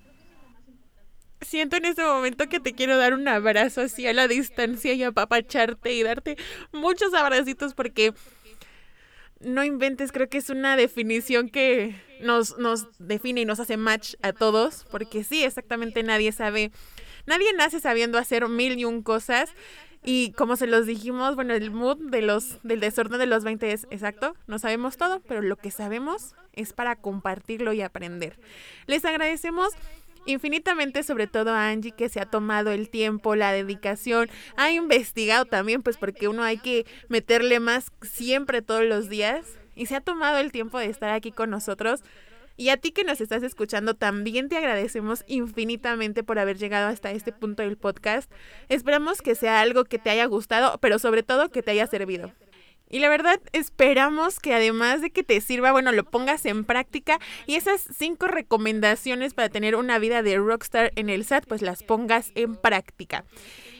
Siento 1.40 1.76
en 1.76 1.84
este 1.84 2.02
momento 2.02 2.48
que 2.48 2.58
te 2.58 2.72
quiero 2.72 2.96
dar 2.96 3.14
un 3.14 3.28
abrazo 3.28 3.82
así 3.82 4.08
a 4.08 4.12
la 4.12 4.26
distancia 4.26 4.92
y 4.92 5.04
apapacharte 5.04 5.94
y 5.94 6.02
darte 6.02 6.36
muchos 6.72 7.14
abracitos 7.14 7.74
porque 7.74 8.12
no 9.40 9.64
inventes, 9.64 10.12
creo 10.12 10.28
que 10.28 10.38
es 10.38 10.50
una 10.50 10.76
definición 10.76 11.48
que 11.48 11.94
nos, 12.20 12.58
nos 12.58 12.86
define 12.98 13.42
y 13.42 13.44
nos 13.44 13.60
hace 13.60 13.76
match 13.76 14.14
a 14.22 14.32
todos, 14.32 14.86
porque 14.90 15.24
sí, 15.24 15.44
exactamente 15.44 16.02
nadie 16.02 16.32
sabe, 16.32 16.72
nadie 17.26 17.52
nace 17.54 17.80
sabiendo 17.80 18.18
hacer 18.18 18.48
mil 18.48 18.78
y 18.78 18.84
un 18.84 19.02
cosas. 19.02 19.50
Y 20.08 20.30
como 20.32 20.54
se 20.54 20.68
los 20.68 20.86
dijimos, 20.86 21.34
bueno, 21.34 21.52
el 21.52 21.72
mood 21.72 21.98
de 21.98 22.22
los, 22.22 22.62
del 22.62 22.78
desorden 22.78 23.18
de 23.18 23.26
los 23.26 23.42
20 23.42 23.72
es 23.72 23.88
exacto, 23.90 24.36
no 24.46 24.60
sabemos 24.60 24.96
todo, 24.96 25.20
pero 25.20 25.42
lo 25.42 25.56
que 25.56 25.72
sabemos 25.72 26.36
es 26.52 26.72
para 26.72 26.94
compartirlo 26.94 27.72
y 27.72 27.82
aprender. 27.82 28.38
Les 28.86 29.04
agradecemos 29.04 29.70
infinitamente 30.26 31.02
sobre 31.02 31.26
todo 31.26 31.52
a 31.52 31.68
Angie 31.68 31.92
que 31.92 32.08
se 32.08 32.20
ha 32.20 32.26
tomado 32.26 32.72
el 32.72 32.90
tiempo, 32.90 33.36
la 33.36 33.52
dedicación, 33.52 34.28
ha 34.56 34.70
investigado 34.70 35.44
también 35.44 35.82
pues 35.82 35.96
porque 35.96 36.28
uno 36.28 36.42
hay 36.42 36.58
que 36.58 36.86
meterle 37.08 37.60
más 37.60 37.92
siempre 38.02 38.62
todos 38.62 38.84
los 38.84 39.08
días 39.08 39.46
y 39.74 39.86
se 39.86 39.96
ha 39.96 40.00
tomado 40.00 40.38
el 40.38 40.52
tiempo 40.52 40.78
de 40.78 40.86
estar 40.86 41.10
aquí 41.10 41.32
con 41.32 41.50
nosotros. 41.50 42.02
Y 42.58 42.70
a 42.70 42.78
ti 42.78 42.90
que 42.90 43.04
nos 43.04 43.20
estás 43.20 43.42
escuchando, 43.42 43.94
también 43.94 44.48
te 44.48 44.56
agradecemos 44.56 45.24
infinitamente 45.26 46.24
por 46.24 46.38
haber 46.38 46.56
llegado 46.56 46.88
hasta 46.88 47.10
este 47.10 47.30
punto 47.30 47.62
del 47.62 47.76
podcast. 47.76 48.32
Esperamos 48.70 49.20
que 49.20 49.34
sea 49.34 49.60
algo 49.60 49.84
que 49.84 49.98
te 49.98 50.08
haya 50.08 50.24
gustado, 50.24 50.78
pero 50.80 50.98
sobre 50.98 51.22
todo 51.22 51.50
que 51.50 51.62
te 51.62 51.72
haya 51.72 51.86
servido. 51.86 52.32
Y 52.88 53.00
la 53.00 53.08
verdad, 53.08 53.40
esperamos 53.52 54.38
que 54.38 54.54
además 54.54 55.00
de 55.00 55.10
que 55.10 55.24
te 55.24 55.40
sirva, 55.40 55.72
bueno, 55.72 55.92
lo 55.92 56.04
pongas 56.04 56.46
en 56.46 56.64
práctica 56.64 57.18
y 57.46 57.56
esas 57.56 57.86
cinco 57.96 58.26
recomendaciones 58.28 59.34
para 59.34 59.48
tener 59.48 59.74
una 59.74 59.98
vida 59.98 60.22
de 60.22 60.36
rockstar 60.38 60.92
en 60.96 61.10
el 61.10 61.24
SAT, 61.24 61.46
pues 61.46 61.62
las 61.62 61.82
pongas 61.82 62.30
en 62.34 62.56
práctica. 62.56 63.24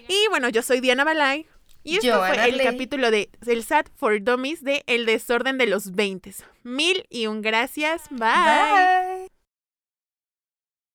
Y 0.09 0.29
bueno, 0.31 0.49
yo 0.49 0.62
soy 0.62 0.81
Diana 0.81 1.05
Balay. 1.05 1.47
Y 1.85 1.99
esto 1.99 2.19
fue 2.19 2.49
el 2.49 2.61
capítulo 2.61 3.12
de 3.12 3.31
El 3.47 3.62
SAT 3.62 3.88
for 3.95 4.21
Dummies 4.21 4.64
de 4.64 4.83
El 4.88 5.07
desorden 5.07 5.57
de 5.57 5.66
los 5.66 5.95
20. 5.95 6.35
Mil 6.64 7.07
y 7.11 7.29
un 7.29 7.42
gracias. 7.42 8.03
Bye. 8.11 9.26